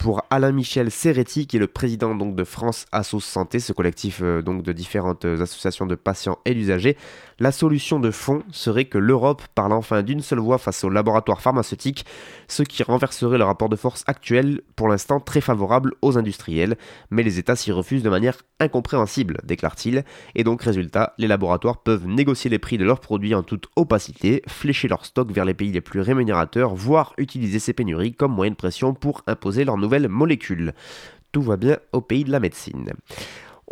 Pour 0.00 0.22
Alain-Michel 0.30 0.90
Serretti, 0.90 1.46
qui 1.46 1.58
est 1.58 1.60
le 1.60 1.66
président 1.66 2.14
de 2.14 2.44
France 2.44 2.86
Assos 2.90 3.20
Santé, 3.20 3.60
ce 3.60 3.74
collectif 3.74 4.20
euh, 4.22 4.40
donc 4.40 4.62
de 4.62 4.72
différentes 4.72 5.26
euh, 5.26 5.42
associations 5.42 5.84
de 5.84 5.94
patients 5.94 6.38
et 6.46 6.54
d'usagers, 6.54 6.96
la 7.40 7.52
solution 7.52 7.98
de 7.98 8.10
fond 8.10 8.42
serait 8.52 8.84
que 8.84 8.98
l'Europe 8.98 9.42
parle 9.54 9.72
enfin 9.72 10.02
d'une 10.02 10.20
seule 10.20 10.38
voix 10.38 10.58
face 10.58 10.84
aux 10.84 10.90
laboratoires 10.90 11.40
pharmaceutiques, 11.40 12.04
ce 12.48 12.62
qui 12.62 12.82
renverserait 12.82 13.38
le 13.38 13.44
rapport 13.44 13.70
de 13.70 13.76
force 13.76 14.04
actuel, 14.06 14.60
pour 14.76 14.88
l'instant 14.88 15.20
très 15.20 15.40
favorable 15.40 15.94
aux 16.02 16.18
industriels, 16.18 16.76
mais 17.10 17.22
les 17.22 17.38
États 17.38 17.56
s'y 17.56 17.72
refusent 17.72 18.02
de 18.02 18.10
manière 18.10 18.36
incompréhensible, 18.60 19.38
déclare-t-il, 19.44 20.04
et 20.34 20.44
donc 20.44 20.62
résultat, 20.62 21.14
les 21.16 21.28
laboratoires 21.28 21.78
peuvent 21.78 22.06
négocier 22.06 22.50
les 22.50 22.58
prix 22.58 22.76
de 22.76 22.84
leurs 22.84 23.00
produits 23.00 23.34
en 23.34 23.42
toute 23.42 23.68
opacité, 23.74 24.42
flécher 24.46 24.88
leur 24.88 25.06
stock 25.06 25.32
vers 25.32 25.46
les 25.46 25.54
pays 25.54 25.72
les 25.72 25.80
plus 25.80 26.02
rémunérateurs, 26.02 26.74
voire 26.74 27.14
utiliser 27.16 27.58
ces 27.58 27.72
pénuries 27.72 28.12
comme 28.12 28.34
moyen 28.34 28.52
de 28.52 28.56
pression 28.56 28.92
pour 28.92 29.22
imposer 29.26 29.64
leurs 29.64 29.78
nouvelles 29.78 30.08
molécules. 30.08 30.74
Tout 31.32 31.42
va 31.42 31.56
bien 31.56 31.78
au 31.92 32.02
pays 32.02 32.24
de 32.24 32.32
la 32.32 32.40
médecine. 32.40 32.92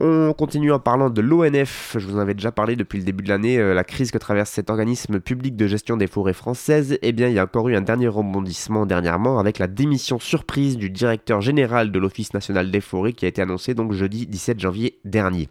On 0.00 0.32
continue 0.32 0.70
en 0.70 0.78
parlant 0.78 1.10
de 1.10 1.20
l'ONF. 1.20 1.96
Je 1.98 2.06
vous 2.06 2.14
en 2.14 2.20
avais 2.20 2.34
déjà 2.34 2.52
parlé 2.52 2.76
depuis 2.76 2.98
le 2.98 3.04
début 3.04 3.24
de 3.24 3.28
l'année, 3.30 3.58
euh, 3.58 3.74
la 3.74 3.82
crise 3.82 4.12
que 4.12 4.18
traverse 4.18 4.48
cet 4.48 4.70
organisme 4.70 5.18
public 5.18 5.56
de 5.56 5.66
gestion 5.66 5.96
des 5.96 6.06
forêts 6.06 6.34
françaises. 6.34 6.98
Eh 7.02 7.10
bien, 7.10 7.26
il 7.26 7.34
y 7.34 7.40
a 7.40 7.42
encore 7.42 7.68
eu 7.68 7.74
un 7.74 7.80
dernier 7.80 8.06
rebondissement 8.06 8.86
dernièrement 8.86 9.40
avec 9.40 9.58
la 9.58 9.66
démission 9.66 10.20
surprise 10.20 10.76
du 10.76 10.88
directeur 10.88 11.40
général 11.40 11.90
de 11.90 11.98
l'Office 11.98 12.32
national 12.32 12.70
des 12.70 12.80
forêts 12.80 13.12
qui 13.12 13.24
a 13.24 13.28
été 13.28 13.42
annoncée 13.42 13.74
donc 13.74 13.92
jeudi 13.92 14.28
17 14.28 14.60
janvier 14.60 15.00
dernier. 15.04 15.48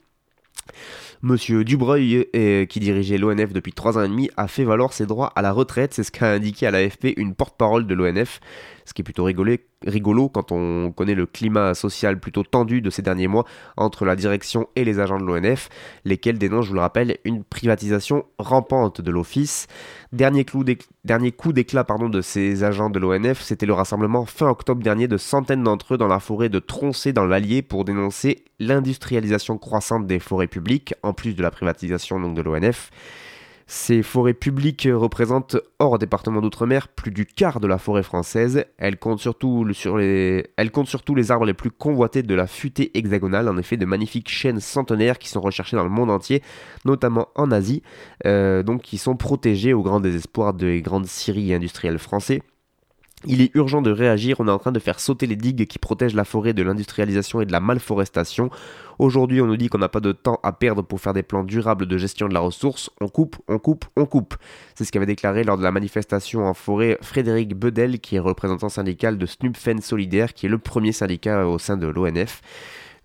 Monsieur 1.21 1.63
Dubreuil, 1.63 2.27
euh, 2.35 2.65
qui 2.65 2.79
dirigeait 2.79 3.17
l'ONF 3.17 3.51
depuis 3.51 3.73
trois 3.73 3.97
ans 3.97 4.03
et 4.03 4.07
demi, 4.07 4.29
a 4.37 4.47
fait 4.47 4.63
valoir 4.63 4.93
ses 4.93 5.07
droits 5.07 5.33
à 5.35 5.41
la 5.41 5.51
retraite. 5.51 5.93
C'est 5.93 6.03
ce 6.03 6.11
qu'a 6.11 6.31
indiqué 6.31 6.67
à 6.67 6.71
l'AFP 6.71 7.13
une 7.17 7.33
porte-parole 7.33 7.87
de 7.87 7.95
l'ONF, 7.95 8.39
ce 8.85 8.93
qui 8.93 9.01
est 9.01 9.03
plutôt 9.03 9.23
rigolé, 9.23 9.65
rigolo 9.85 10.29
quand 10.29 10.51
on 10.51 10.91
connaît 10.91 11.15
le 11.15 11.25
climat 11.25 11.73
social 11.75 12.19
plutôt 12.19 12.43
tendu 12.43 12.81
de 12.81 12.89
ces 12.89 13.01
derniers 13.01 13.27
mois 13.27 13.45
entre 13.75 14.05
la 14.05 14.15
direction 14.15 14.67
et 14.75 14.83
les 14.83 14.99
agents 14.99 15.19
de 15.19 15.25
l'ONF, 15.25 15.69
lesquels 16.05 16.37
dénoncent, 16.37 16.65
je 16.65 16.69
vous 16.69 16.75
le 16.75 16.81
rappelle, 16.81 17.17
une 17.25 17.43
privatisation 17.43 18.25
rampante 18.39 19.01
de 19.01 19.11
l'office. 19.11 19.67
Dernier, 20.11 20.45
coup 20.45 20.63
d'éclat 21.53 21.83
de 21.83 22.21
ces 22.21 22.63
agents 22.63 22.89
de 22.89 22.99
l'ONF, 22.99 23.41
c'était 23.41 23.65
le 23.65 23.73
rassemblement 23.73 24.25
fin 24.25 24.49
octobre 24.49 24.81
dernier 24.81 25.07
de 25.07 25.17
centaines 25.17 25.63
d'entre 25.63 25.93
eux 25.93 25.97
dans 25.97 26.07
la 26.07 26.19
forêt 26.19 26.49
de 26.49 26.59
Troncé 26.59 27.13
dans 27.13 27.25
l'Allier 27.25 27.61
pour 27.61 27.85
dénoncer 27.85 28.45
l'industrialisation 28.59 29.57
croissante 29.57 30.07
des 30.07 30.19
forêts 30.19 30.47
publiques, 30.47 30.95
en 31.03 31.13
plus 31.13 31.35
de 31.35 31.43
la 31.43 31.51
privatisation 31.51 32.19
donc, 32.19 32.35
de 32.35 32.41
l'ONF. 32.41 32.89
Ces 33.69 34.01
forêts 34.01 34.33
publiques 34.33 34.87
représentent, 34.89 35.57
hors 35.79 35.99
département 35.99 36.41
d'outre-mer, 36.41 36.87
plus 36.87 37.11
du 37.11 37.25
quart 37.25 37.59
de 37.59 37.67
la 37.67 37.77
forêt 37.77 38.01
française. 38.01 38.63
Elles 38.77 38.97
comptent, 38.97 39.19
surtout 39.19 39.67
sur 39.73 39.97
les... 39.97 40.45
Arbres 41.29 41.45
les 41.45 41.53
plus 41.53 41.71
convoités 41.71 42.23
de 42.23 42.33
la 42.33 42.47
futée 42.47 42.97
hexagonale, 42.97 43.49
en 43.49 43.57
effet 43.57 43.75
de 43.75 43.85
magnifiques 43.85 44.29
chênes 44.29 44.61
centenaires 44.61 45.19
qui 45.19 45.27
sont 45.27 45.41
recherchés 45.41 45.75
dans 45.75 45.83
le 45.83 45.89
monde 45.89 46.09
entier, 46.09 46.41
notamment 46.85 47.27
en 47.35 47.51
Asie, 47.51 47.83
euh, 48.25 48.63
donc 48.63 48.83
qui 48.83 48.97
sont 48.97 49.17
protégés 49.17 49.73
au 49.73 49.81
grand 49.81 49.99
désespoir 49.99 50.53
des 50.53 50.81
grandes 50.81 51.05
scieries 51.05 51.53
industrielles 51.53 51.99
français. 51.99 52.41
Il 53.29 53.41
est 53.41 53.53
urgent 53.55 53.81
de 53.81 53.91
réagir, 53.91 54.39
on 54.39 54.47
est 54.47 54.51
en 54.51 54.57
train 54.57 54.71
de 54.71 54.79
faire 54.79 55.01
sauter 55.01 55.27
les 55.27 55.35
digues 55.35 55.67
qui 55.67 55.79
protègent 55.79 56.15
la 56.15 56.23
forêt 56.23 56.53
de 56.53 56.63
l'industrialisation 56.63 57.41
et 57.41 57.45
de 57.45 57.51
la 57.51 57.59
malforestation. 57.59 58.49
Aujourd'hui, 58.99 59.41
on 59.41 59.47
nous 59.47 59.57
dit 59.57 59.67
qu'on 59.67 59.79
n'a 59.79 59.89
pas 59.89 59.99
de 59.99 60.13
temps 60.13 60.39
à 60.43 60.53
perdre 60.53 60.81
pour 60.81 61.01
faire 61.01 61.13
des 61.13 61.23
plans 61.23 61.43
durables 61.43 61.87
de 61.87 61.97
gestion 61.97 62.29
de 62.29 62.33
la 62.33 62.39
ressource. 62.39 62.89
On 63.01 63.09
coupe, 63.09 63.35
on 63.49 63.59
coupe, 63.59 63.83
on 63.97 64.05
coupe. 64.05 64.35
C'est 64.75 64.85
ce 64.85 64.93
qu'avait 64.93 65.05
déclaré 65.05 65.43
lors 65.43 65.57
de 65.57 65.63
la 65.63 65.71
manifestation 65.71 66.45
en 66.45 66.53
forêt 66.53 66.97
Frédéric 67.01 67.53
Bedel, 67.53 67.99
qui 67.99 68.15
est 68.15 68.19
représentant 68.19 68.69
syndical 68.69 69.17
de 69.17 69.25
Snupfen 69.25 69.81
Solidaire, 69.81 70.33
qui 70.33 70.45
est 70.45 70.49
le 70.49 70.57
premier 70.57 70.93
syndicat 70.93 71.47
au 71.47 71.59
sein 71.59 71.75
de 71.75 71.87
l'ONF. 71.87 72.41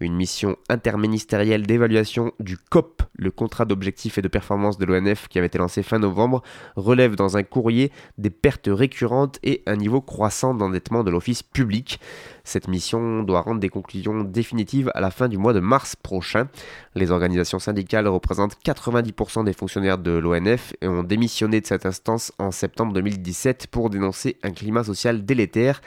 Une 0.03 0.17
mission 0.17 0.57
interministérielle 0.69 1.65
d'évaluation 1.65 2.33
du 2.41 2.59
COP, 2.59 3.05
le 3.15 3.31
contrat 3.31 3.67
d'objectifs 3.67 4.19
et 4.19 4.23
de 4.23 4.27
performance 4.27 4.77
de 4.77 4.85
l'ONF 4.85 5.29
qui 5.29 5.39
avait 5.39 5.47
été 5.47 5.59
lancé 5.59 5.85
fin 5.85 6.01
novembre, 6.01 6.43
relève 6.75 7.15
dans 7.15 7.37
un 7.37 7.45
courrier 7.45 7.93
des 8.19 8.31
pertes 8.31 8.69
récurrentes 8.69 9.39
et 9.45 9.63
un 9.67 9.77
niveau 9.77 10.01
croissant 10.01 10.55
d'endettement 10.55 11.05
de 11.05 11.13
l'office 11.13 11.45
public. 11.45 12.01
Cette 12.43 12.67
mission 12.67 13.23
doit 13.23 13.43
rendre 13.43 13.61
des 13.61 13.69
conclusions 13.69 14.25
définitives 14.25 14.91
à 14.97 15.01
la 15.01 15.13
fin 15.13 15.29
du 15.29 15.39
mois 15.39 15.53
de 15.53 15.61
mars 15.61 15.95
prochain. 15.95 16.49
Les 16.97 17.13
organisations 17.13 17.61
syndicales 17.61 18.09
représentent 18.09 18.57
90% 18.65 19.45
des 19.45 19.53
fonctionnaires 19.53 19.99
de 19.99 20.11
l'ONF 20.11 20.75
et 20.81 20.89
ont 20.89 21.05
démissionné 21.05 21.61
de 21.61 21.67
cette 21.67 21.87
instance 21.87 22.33
en 22.41 22.51
septembre 22.51 22.93
2017 22.93 23.69
pour 23.69 23.89
dénoncer 23.89 24.37
un 24.43 24.51
climat 24.51 24.83
social 24.83 25.25
délétère. 25.25 25.81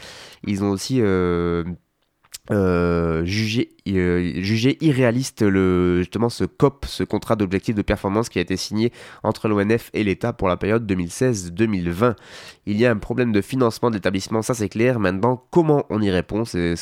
Ils 0.48 0.64
ont 0.64 0.70
aussi 0.70 1.02
euh, 1.02 1.66
euh, 2.52 3.26
jugé, 3.26 3.70
euh, 3.88 4.44
irréaliste 4.82 5.42
le, 5.42 6.00
justement 6.00 6.30
ce 6.30 6.44
COP, 6.44 6.86
ce 6.86 7.04
contrat 7.04 7.36
d'objectif 7.36 7.76
de 7.76 7.82
performance 7.82 8.30
qui 8.30 8.40
a 8.40 8.42
été 8.42 8.58
signé 8.58 8.92
entre 9.24 9.48
l'ONF 9.48 9.90
et 9.94 10.04
l'État 10.04 10.34
pour 10.34 10.48
la 10.48 10.58
période 10.58 10.90
2016-2020. 10.92 12.16
Il 12.66 12.78
y 12.78 12.86
a 12.86 12.92
un 12.92 12.98
problème 12.98 13.32
de 13.32 13.42
financement 13.42 13.90
de 13.90 13.96
l'établissement, 13.96 14.42
ça 14.42 14.54
c'est 14.54 14.70
clair. 14.70 15.00
Maintenant, 15.00 15.44
comment 15.50 15.86
on 15.90 16.02
y 16.02 16.12
répond? 16.12 16.46
C'est 16.46 16.76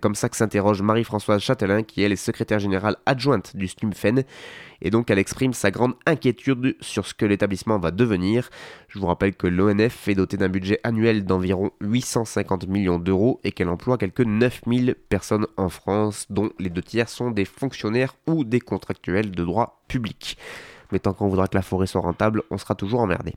comme 0.00 0.14
ça 0.14 0.28
que 0.28 0.36
s'interroge 0.36 0.82
Marie-Françoise 0.82 1.42
Châtelain, 1.42 1.82
qui 1.82 2.02
elle 2.02 2.12
est 2.12 2.16
secrétaire 2.16 2.60
générale 2.60 2.96
adjointe 3.06 3.56
du 3.56 3.66
STUMFEN 3.66 4.24
et 4.82 4.90
donc 4.90 5.10
elle 5.10 5.18
exprime 5.18 5.52
sa 5.52 5.70
grande 5.70 5.94
inquiétude 6.06 6.76
sur 6.80 7.06
ce 7.06 7.14
que 7.14 7.24
l'établissement 7.24 7.78
va 7.78 7.90
devenir. 7.90 8.50
Je 8.88 8.98
vous 8.98 9.06
rappelle 9.06 9.34
que 9.34 9.46
l'ONF 9.46 10.08
est 10.08 10.14
doté 10.14 10.36
d'un 10.36 10.48
budget 10.48 10.80
annuel 10.84 11.24
d'environ 11.24 11.70
850 11.80 12.66
millions 12.66 12.98
d'euros 12.98 13.40
et 13.44 13.52
qu'elle 13.52 13.68
emploie 13.68 13.96
quelques 13.96 14.20
9000 14.20 14.96
personnes 15.08 15.46
en 15.56 15.68
France, 15.68 16.26
dont 16.30 16.50
les 16.58 16.70
deux 16.70 16.82
tiers 16.82 17.08
sont 17.08 17.30
des 17.30 17.44
fonctionnaires 17.44 18.16
ou 18.26 18.44
des 18.44 18.60
contractuels 18.60 19.30
de 19.30 19.44
droit 19.44 19.82
public. 19.88 20.36
Mais 20.90 20.98
tant 20.98 21.14
qu'on 21.14 21.28
voudra 21.28 21.46
que 21.46 21.56
la 21.56 21.62
forêt 21.62 21.86
soit 21.86 22.00
rentable, 22.00 22.42
on 22.50 22.58
sera 22.58 22.74
toujours 22.74 23.00
emmerdé. 23.00 23.34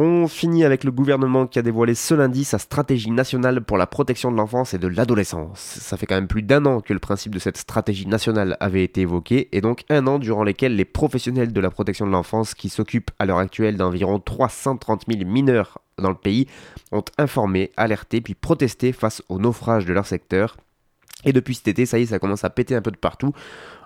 On 0.00 0.28
finit 0.28 0.62
avec 0.62 0.84
le 0.84 0.92
gouvernement 0.92 1.48
qui 1.48 1.58
a 1.58 1.62
dévoilé 1.62 1.96
ce 1.96 2.14
lundi 2.14 2.44
sa 2.44 2.60
stratégie 2.60 3.10
nationale 3.10 3.62
pour 3.62 3.76
la 3.76 3.88
protection 3.88 4.30
de 4.30 4.36
l'enfance 4.36 4.72
et 4.72 4.78
de 4.78 4.86
l'adolescence. 4.86 5.58
Ça 5.58 5.96
fait 5.96 6.06
quand 6.06 6.14
même 6.14 6.28
plus 6.28 6.42
d'un 6.42 6.66
an 6.66 6.80
que 6.80 6.92
le 6.92 7.00
principe 7.00 7.34
de 7.34 7.40
cette 7.40 7.56
stratégie 7.56 8.06
nationale 8.06 8.56
avait 8.60 8.84
été 8.84 9.00
évoqué, 9.00 9.48
et 9.50 9.60
donc 9.60 9.82
un 9.90 10.06
an 10.06 10.20
durant 10.20 10.44
lesquels 10.44 10.76
les 10.76 10.84
professionnels 10.84 11.52
de 11.52 11.60
la 11.60 11.70
protection 11.70 12.06
de 12.06 12.12
l'enfance, 12.12 12.54
qui 12.54 12.68
s'occupent 12.68 13.10
à 13.18 13.26
l'heure 13.26 13.38
actuelle 13.38 13.76
d'environ 13.76 14.20
330 14.20 15.02
000 15.12 15.28
mineurs 15.28 15.78
dans 16.00 16.10
le 16.10 16.14
pays, 16.14 16.46
ont 16.92 17.02
informé, 17.18 17.72
alerté 17.76 18.20
puis 18.20 18.34
protesté 18.36 18.92
face 18.92 19.20
au 19.28 19.40
naufrage 19.40 19.84
de 19.84 19.92
leur 19.92 20.06
secteur 20.06 20.56
et 21.24 21.32
depuis 21.32 21.56
cet 21.56 21.68
été, 21.68 21.84
ça 21.84 21.98
y 21.98 22.02
est, 22.02 22.06
ça 22.06 22.18
commence 22.18 22.44
à 22.44 22.50
péter 22.50 22.76
un 22.76 22.82
peu 22.82 22.92
de 22.92 22.96
partout. 22.96 23.32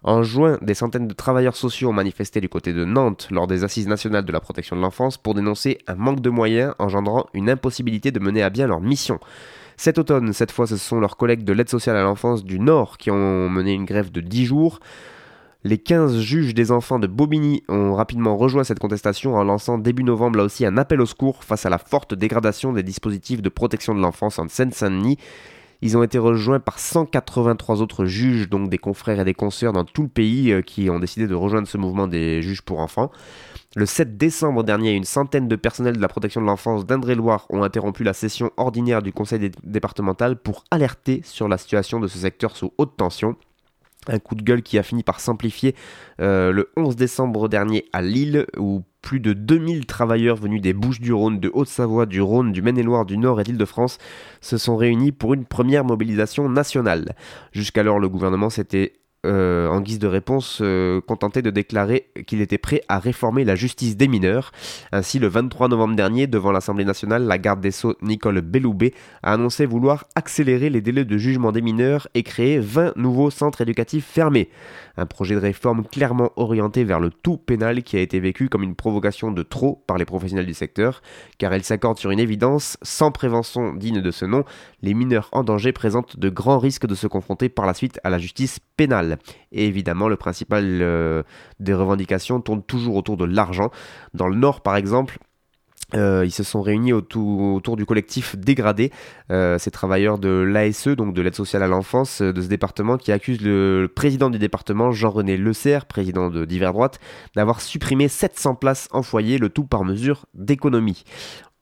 En 0.02 0.22
juin, 0.22 0.58
des 0.60 0.74
centaines 0.74 1.08
de 1.08 1.14
travailleurs 1.14 1.56
sociaux 1.56 1.88
ont 1.88 1.94
manifesté 1.94 2.40
du 2.40 2.48
côté 2.48 2.72
de 2.72 2.84
Nantes 2.84 3.28
lors 3.30 3.46
des 3.46 3.64
assises 3.64 3.88
nationales 3.88 4.24
de 4.24 4.32
la 4.32 4.40
protection 4.40 4.76
de 4.76 4.82
l'enfance 4.82 5.16
pour 5.16 5.34
dénoncer 5.34 5.78
un 5.86 5.94
manque 5.94 6.20
de 6.20 6.28
moyens 6.28 6.74
engendrant 6.78 7.26
une 7.32 7.48
impossibilité 7.48 8.10
de 8.10 8.20
mener 8.20 8.42
à 8.42 8.50
bien 8.50 8.66
leur 8.66 8.80
mission. 8.80 9.18
Cet 9.78 9.98
automne, 9.98 10.32
cette 10.34 10.52
fois, 10.52 10.66
ce 10.66 10.76
sont 10.76 11.00
leurs 11.00 11.16
collègues 11.16 11.44
de 11.44 11.52
l'aide 11.54 11.70
sociale 11.70 11.96
à 11.96 12.02
l'enfance 12.02 12.44
du 12.44 12.58
Nord 12.58 12.98
qui 12.98 13.10
ont 13.10 13.48
mené 13.48 13.72
une 13.72 13.86
grève 13.86 14.12
de 14.12 14.20
10 14.20 14.44
jours. 14.44 14.80
Les 15.64 15.78
15 15.78 16.18
juges 16.18 16.54
des 16.54 16.70
enfants 16.70 16.98
de 16.98 17.06
Bobigny 17.06 17.62
ont 17.68 17.94
rapidement 17.94 18.36
rejoint 18.36 18.64
cette 18.64 18.80
contestation 18.80 19.36
en 19.36 19.44
lançant 19.44 19.78
début 19.78 20.04
novembre 20.04 20.38
là 20.38 20.44
aussi 20.44 20.66
un 20.66 20.76
appel 20.76 21.00
au 21.00 21.06
secours 21.06 21.44
face 21.44 21.64
à 21.64 21.70
la 21.70 21.78
forte 21.78 22.14
dégradation 22.14 22.72
des 22.72 22.82
dispositifs 22.82 23.40
de 23.40 23.48
protection 23.48 23.94
de 23.94 24.00
l'enfance 24.00 24.38
en 24.38 24.48
Seine-Saint-Denis 24.48 25.18
ils 25.82 25.96
ont 25.96 26.02
été 26.04 26.16
rejoints 26.16 26.60
par 26.60 26.78
183 26.78 27.82
autres 27.82 28.04
juges, 28.04 28.48
donc 28.48 28.70
des 28.70 28.78
confrères 28.78 29.18
et 29.18 29.24
des 29.24 29.34
consoeurs 29.34 29.72
dans 29.72 29.84
tout 29.84 30.02
le 30.02 30.08
pays 30.08 30.52
euh, 30.52 30.62
qui 30.62 30.88
ont 30.88 31.00
décidé 31.00 31.26
de 31.26 31.34
rejoindre 31.34 31.66
ce 31.66 31.76
mouvement 31.76 32.06
des 32.06 32.40
juges 32.40 32.62
pour 32.62 32.78
enfants. 32.78 33.10
Le 33.74 33.84
7 33.84 34.16
décembre 34.16 34.62
dernier, 34.62 34.92
une 34.92 35.04
centaine 35.04 35.48
de 35.48 35.56
personnels 35.56 35.96
de 35.96 36.00
la 36.00 36.08
protection 36.08 36.40
de 36.40 36.46
l'enfance 36.46 36.86
d'Indre-et-Loire 36.86 37.46
ont 37.50 37.64
interrompu 37.64 38.04
la 38.04 38.12
session 38.12 38.52
ordinaire 38.56 39.02
du 39.02 39.12
conseil 39.12 39.50
départemental 39.64 40.36
pour 40.36 40.62
alerter 40.70 41.20
sur 41.24 41.48
la 41.48 41.58
situation 41.58 41.98
de 41.98 42.06
ce 42.06 42.18
secteur 42.18 42.56
sous 42.56 42.72
haute 42.78 42.96
tension. 42.96 43.36
Un 44.08 44.18
coup 44.18 44.34
de 44.34 44.42
gueule 44.42 44.62
qui 44.62 44.78
a 44.78 44.82
fini 44.82 45.02
par 45.02 45.20
s'amplifier 45.20 45.74
euh, 46.20 46.50
le 46.50 46.70
11 46.76 46.96
décembre 46.96 47.48
dernier 47.48 47.84
à 47.92 48.02
Lille, 48.02 48.46
où 48.56 48.82
plus 49.00 49.20
de 49.20 49.32
2000 49.32 49.86
travailleurs 49.86 50.36
venus 50.36 50.60
des 50.60 50.72
Bouches-du-Rhône, 50.72 51.40
de 51.40 51.50
Haute-Savoie, 51.52 52.06
du 52.06 52.20
Rhône, 52.20 52.52
du 52.52 52.62
Maine-et-Loire, 52.62 53.04
du 53.04 53.18
Nord 53.18 53.40
et 53.40 53.44
d'Île-de-France 53.44 53.98
se 54.40 54.56
sont 54.56 54.76
réunis 54.76 55.12
pour 55.12 55.34
une 55.34 55.44
première 55.44 55.84
mobilisation 55.84 56.48
nationale. 56.48 57.14
Jusqu'alors, 57.52 57.98
le 57.98 58.08
gouvernement 58.08 58.50
s'était 58.50 58.94
euh, 59.24 59.68
en 59.68 59.80
guise 59.80 60.00
de 60.00 60.08
réponse, 60.08 60.58
euh, 60.62 61.00
contenté 61.00 61.42
de 61.42 61.50
déclarer 61.50 62.08
qu'il 62.26 62.40
était 62.40 62.58
prêt 62.58 62.82
à 62.88 62.98
réformer 62.98 63.44
la 63.44 63.54
justice 63.54 63.96
des 63.96 64.08
mineurs. 64.08 64.50
Ainsi, 64.90 65.20
le 65.20 65.28
23 65.28 65.68
novembre 65.68 65.94
dernier, 65.94 66.26
devant 66.26 66.50
l'Assemblée 66.50 66.85
nationale, 66.85 67.24
la 67.24 67.38
garde 67.38 67.61
des 67.61 67.70
Sceaux 67.70 67.94
Nicole 68.02 68.40
Belloubet 68.40 68.94
a 69.22 69.35
annoncé 69.35 69.64
vouloir 69.64 70.06
accélérer 70.16 70.70
les 70.70 70.80
délais 70.80 71.04
de 71.04 71.16
jugement 71.18 71.52
des 71.52 71.62
mineurs 71.62 72.08
et 72.14 72.24
créer 72.24 72.58
20 72.58 72.96
nouveaux 72.96 73.30
centres 73.30 73.61
éducatifs 73.61 74.06
fermés. 74.06 74.50
Un 74.96 75.06
projet 75.06 75.37
de 75.37 75.40
réforme 75.40 75.85
clairement 75.85 76.32
orienté 76.35 76.82
vers 76.82 76.98
le 76.98 77.11
tout 77.11 77.37
pénal 77.37 77.85
qui 77.85 77.96
a 77.96 78.00
été 78.00 78.18
vécu 78.18 78.48
comme 78.48 78.64
une 78.64 78.74
provocation 78.74 79.30
de 79.30 79.42
trop 79.44 79.85
par 79.87 79.98
les 79.98 80.04
professionnels 80.04 80.46
du 80.46 80.54
secteur, 80.54 81.00
car 81.38 81.52
elle 81.52 81.62
s'accorde 81.62 81.98
sur 81.98 82.11
une 82.11 82.18
évidence, 82.18 82.76
sans 82.82 83.12
prévention 83.12 83.72
digne 83.72 84.00
de 84.00 84.11
ce 84.11 84.24
nom, 84.24 84.44
les 84.82 84.94
mineurs 84.94 85.28
en 85.30 85.44
danger 85.44 85.72
présentent 85.72 86.18
de 86.18 86.28
grands 86.28 86.58
risques 86.58 86.87
de 86.87 86.96
se 86.96 87.06
confronter 87.06 87.48
par 87.48 87.66
la 87.66 87.74
suite 87.74 88.00
à 88.02 88.11
la 88.11 88.18
justice 88.18 88.58
pénale. 88.76 89.12
Et 89.53 89.66
évidemment, 89.66 90.09
le 90.09 90.16
principal 90.16 90.64
euh, 90.64 91.22
des 91.61 91.75
revendications 91.75 92.40
tourne 92.40 92.62
toujours 92.62 92.96
autour 92.96 93.16
de 93.16 93.25
l'argent. 93.25 93.70
Dans 94.14 94.29
le 94.29 94.37
Nord, 94.37 94.61
par 94.62 94.77
exemple, 94.77 95.18
euh, 95.94 96.25
ils 96.25 96.31
se 96.31 96.42
sont 96.42 96.62
réunis 96.62 96.92
autour, 96.92 97.77
du 97.77 97.85
collectif 97.85 98.37
Dégradé, 98.37 98.90
euh, 99.31 99.59
ces 99.59 99.70
travailleurs 99.70 100.18
de 100.18 100.29
l'ASE, 100.29 100.88
donc 100.88 101.14
de 101.14 101.20
l'aide 101.22 101.35
sociale 101.35 101.62
à 101.62 101.66
l'enfance 101.66 102.22
de 102.22 102.40
ce 102.40 102.46
département, 102.46 102.96
qui 102.96 103.12
accusent 103.12 103.42
le, 103.42 103.90
président 103.94 104.31
du 104.31 104.38
département, 104.38 104.90
Jean-René 104.90 105.37
Lecerf, 105.37 105.85
président 105.85 106.31
de 106.31 106.44
Divers 106.44 106.72
Droite, 106.72 106.98
d'avoir 107.37 107.61
supprimé 107.61 108.09
700 108.09 108.55
places 108.55 108.88
en 108.92 109.03
foyer, 109.03 109.38
le 109.38 109.48
tout 109.48 109.64
par 109.64 109.85
mesure 109.85 110.27
d'économie. 110.35 111.05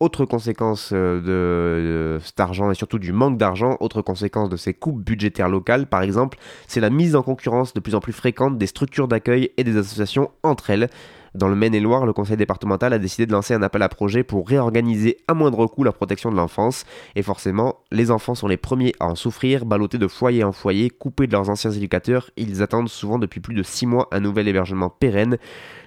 Autre 0.00 0.24
conséquence 0.24 0.92
euh, 0.94 2.16
de, 2.16 2.24
cet 2.24 2.40
argent 2.40 2.70
et 2.70 2.74
surtout 2.74 2.98
du 2.98 3.12
manque 3.12 3.36
d'argent, 3.36 3.76
autre 3.80 4.00
conséquence 4.00 4.48
de 4.48 4.56
ces 4.56 4.72
coupes 4.72 5.04
budgétaires 5.04 5.50
locales 5.50 5.86
par 5.86 6.00
exemple, 6.00 6.38
c'est 6.66 6.80
la 6.80 6.88
mise 6.88 7.14
en 7.14 7.22
concurrence 7.22 7.74
de 7.74 7.80
plus 7.80 7.94
en 7.94 8.00
plus 8.00 8.14
fréquente 8.14 8.56
des 8.56 8.66
structures 8.66 9.08
d'accueil 9.08 9.50
et 9.58 9.64
des 9.64 9.76
associations 9.76 10.30
entre 10.42 10.70
elles. 10.70 10.88
Dans 11.34 11.48
le 11.48 11.54
Maine-et-Loire, 11.54 12.06
le 12.06 12.12
conseil 12.12 12.36
départemental 12.36 12.92
a 12.92 12.98
décidé 12.98 13.26
de 13.26 13.32
lancer 13.32 13.54
un 13.54 13.62
appel 13.62 13.82
à 13.82 13.88
projet 13.88 14.24
pour 14.24 14.48
réorganiser 14.48 15.18
à 15.28 15.34
moindre 15.34 15.66
coût 15.66 15.84
la 15.84 15.92
protection 15.92 16.32
de 16.32 16.36
l'enfance. 16.36 16.84
Et 17.14 17.22
forcément, 17.22 17.76
les 17.92 18.10
enfants 18.10 18.34
sont 18.34 18.48
les 18.48 18.56
premiers 18.56 18.94
à 18.98 19.06
en 19.06 19.14
souffrir, 19.14 19.64
ballottés 19.64 19.98
de 19.98 20.08
foyer 20.08 20.42
en 20.42 20.50
foyer, 20.50 20.90
coupés 20.90 21.28
de 21.28 21.32
leurs 21.32 21.48
anciens 21.48 21.70
éducateurs. 21.70 22.30
Ils 22.36 22.62
attendent 22.62 22.88
souvent 22.88 23.18
depuis 23.18 23.38
plus 23.38 23.54
de 23.54 23.62
6 23.62 23.86
mois 23.86 24.08
un 24.10 24.18
nouvel 24.18 24.48
hébergement 24.48 24.90
pérenne. 24.90 25.38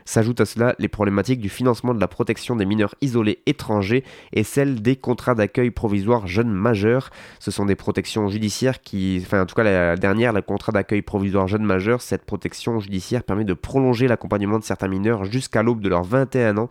S'ajoutent 0.05 0.41
à 0.41 0.45
cela 0.45 0.75
les 0.79 0.87
problématiques 0.87 1.39
du 1.39 1.49
financement 1.49 1.93
de 1.93 1.99
la 1.99 2.07
protection 2.07 2.55
des 2.55 2.65
mineurs 2.65 2.95
isolés 3.01 3.39
étrangers 3.45 4.03
et 4.31 4.43
celle 4.43 4.81
des 4.81 4.95
contrats 4.95 5.35
d'accueil 5.35 5.71
provisoire 5.71 6.27
jeunes 6.27 6.51
majeurs. 6.51 7.09
Ce 7.39 7.51
sont 7.51 7.65
des 7.65 7.75
protections 7.75 8.27
judiciaires 8.27 8.81
qui, 8.81 9.21
enfin 9.23 9.41
en 9.41 9.45
tout 9.45 9.55
cas 9.55 9.63
la 9.63 9.95
dernière, 9.95 10.33
le 10.33 10.41
contrat 10.41 10.71
d'accueil 10.71 11.01
provisoire 11.01 11.47
jeunes 11.47 11.65
majeurs, 11.65 12.01
cette 12.01 12.25
protection 12.25 12.79
judiciaire 12.79 13.23
permet 13.23 13.45
de 13.45 13.53
prolonger 13.53 14.07
l'accompagnement 14.07 14.59
de 14.59 14.63
certains 14.63 14.87
mineurs 14.87 15.25
jusqu'à 15.25 15.63
l'aube 15.63 15.81
de 15.81 15.89
leurs 15.89 16.03
21 16.03 16.57
ans 16.57 16.69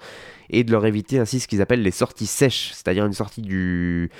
et 0.53 0.65
de 0.65 0.71
leur 0.71 0.87
éviter 0.87 1.19
ainsi 1.19 1.41
ce 1.41 1.49
qu'ils 1.49 1.63
appellent 1.63 1.83
les 1.83 1.91
sorties 1.91 2.27
sèches, 2.27 2.71
c'est-à-dire 2.73 3.05
une 3.07 3.13
sortie 3.13 3.43
du, 3.43 4.11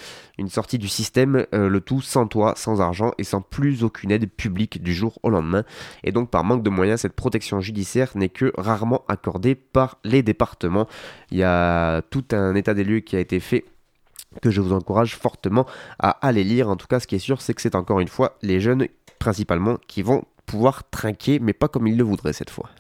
système, 0.89 1.47
euh, 1.55 1.69
le 1.69 1.81
tout 1.81 2.01
sans 2.01 2.27
toit, 2.27 2.55
sans 2.57 2.81
argent 2.81 3.13
et 3.19 3.25
sans 3.25 3.41
plus 3.41 3.85
aucune 3.85 4.11
aide 4.11 4.31
publique 4.31 4.83
du 4.83 4.95
jour 4.95 5.19
au 5.23 5.31
lendemain. 5.31 5.65
Et 6.03 6.13
donc 6.13 6.31
par 6.31 6.45
manque 6.45 6.63
de 6.63 6.71
moyens, 6.71 7.01
cette 7.01 7.15
protection 7.15 7.61
judiciaire 7.61 8.11
n'est 8.17 8.29
que 8.29 8.53
rarement 8.57 9.05
accordée 9.09 9.55
par 9.55 9.99
les 10.05 10.23
départements. 10.23 10.89
Il 11.31 11.39
y 11.39 11.45
a 11.45 12.03
tout 12.03 12.25
un 12.33 12.55
état 12.55 12.75
des 12.75 12.85
lieux 12.85 13.01
qui 13.01 13.17
a 13.17 13.21
été 13.21 13.39
fait 13.39 13.65
que 14.41 14.51
je 14.51 14.61
vous 14.61 14.73
encourage 14.73 15.17
fortement 15.17 15.67
à 15.99 16.11
aller 16.27 16.45
lire. 16.45 16.71
En 16.71 16.77
tout 16.77 16.87
cas, 16.87 17.01
ce 17.01 17.07
qui 17.07 17.17
est 17.17 17.21
sûr, 17.21 17.43
c'est 17.43 17.53
que 17.53 17.61
c'est 17.61 17.75
encore 17.75 18.01
une 18.01 18.09
fois 18.09 18.39
les 18.43 18.61
jeunes 18.61 18.87
principalement 19.19 19.77
qui 19.87 20.03
vont 20.03 20.25
pouvoir 20.47 20.89
trinquer, 20.91 21.39
mais 21.39 21.53
pas 21.53 21.69
comme 21.69 21.87
ils 21.87 21.97
le 21.97 22.05
voudraient 22.05 22.33
cette 22.33 22.51
fois. 22.51 22.71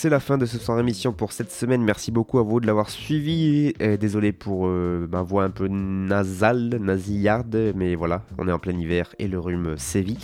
C'est 0.00 0.10
la 0.10 0.20
fin 0.20 0.38
de 0.38 0.46
ce 0.46 0.58
soir 0.58 0.78
émission 0.78 1.12
pour 1.12 1.32
cette 1.32 1.50
semaine. 1.50 1.82
Merci 1.82 2.12
beaucoup 2.12 2.38
à 2.38 2.44
vous 2.44 2.60
de 2.60 2.68
l'avoir 2.68 2.88
suivi. 2.88 3.72
désolé 3.98 4.30
pour 4.30 4.68
euh, 4.68 5.08
ma 5.10 5.22
voix 5.22 5.42
un 5.42 5.50
peu 5.50 5.66
nasale, 5.66 6.78
nasillarde, 6.80 7.72
mais 7.74 7.96
voilà, 7.96 8.22
on 8.38 8.46
est 8.46 8.52
en 8.52 8.60
plein 8.60 8.78
hiver 8.78 9.12
et 9.18 9.26
le 9.26 9.40
rhume 9.40 9.76
sévit. 9.76 10.16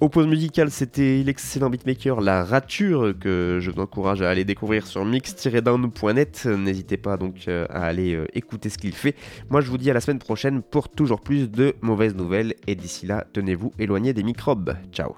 Au 0.00 0.08
pause 0.08 0.28
musical, 0.28 0.70
c'était 0.70 1.24
l'excellent 1.26 1.68
beatmaker 1.68 2.20
La 2.20 2.44
Rature 2.44 3.12
que 3.18 3.58
je 3.60 3.72
vous 3.72 3.80
encourage 3.80 4.22
à 4.22 4.30
aller 4.30 4.44
découvrir 4.44 4.86
sur 4.86 5.04
mix-down.net. 5.04 6.46
N'hésitez 6.46 6.96
pas 6.96 7.16
donc 7.16 7.48
euh, 7.48 7.66
à 7.70 7.86
aller 7.86 8.14
euh, 8.14 8.28
écouter 8.34 8.68
ce 8.68 8.78
qu'il 8.78 8.92
fait. 8.92 9.16
Moi, 9.50 9.62
je 9.62 9.68
vous 9.68 9.78
dis 9.78 9.90
à 9.90 9.94
la 9.94 10.00
semaine 10.00 10.20
prochaine 10.20 10.62
pour 10.62 10.90
toujours 10.90 11.22
plus 11.22 11.50
de 11.50 11.74
mauvaises 11.80 12.14
nouvelles 12.14 12.54
et 12.68 12.76
d'ici 12.76 13.04
là, 13.04 13.26
tenez-vous 13.32 13.72
éloignés 13.80 14.12
des 14.12 14.22
microbes. 14.22 14.76
Ciao. 14.92 15.16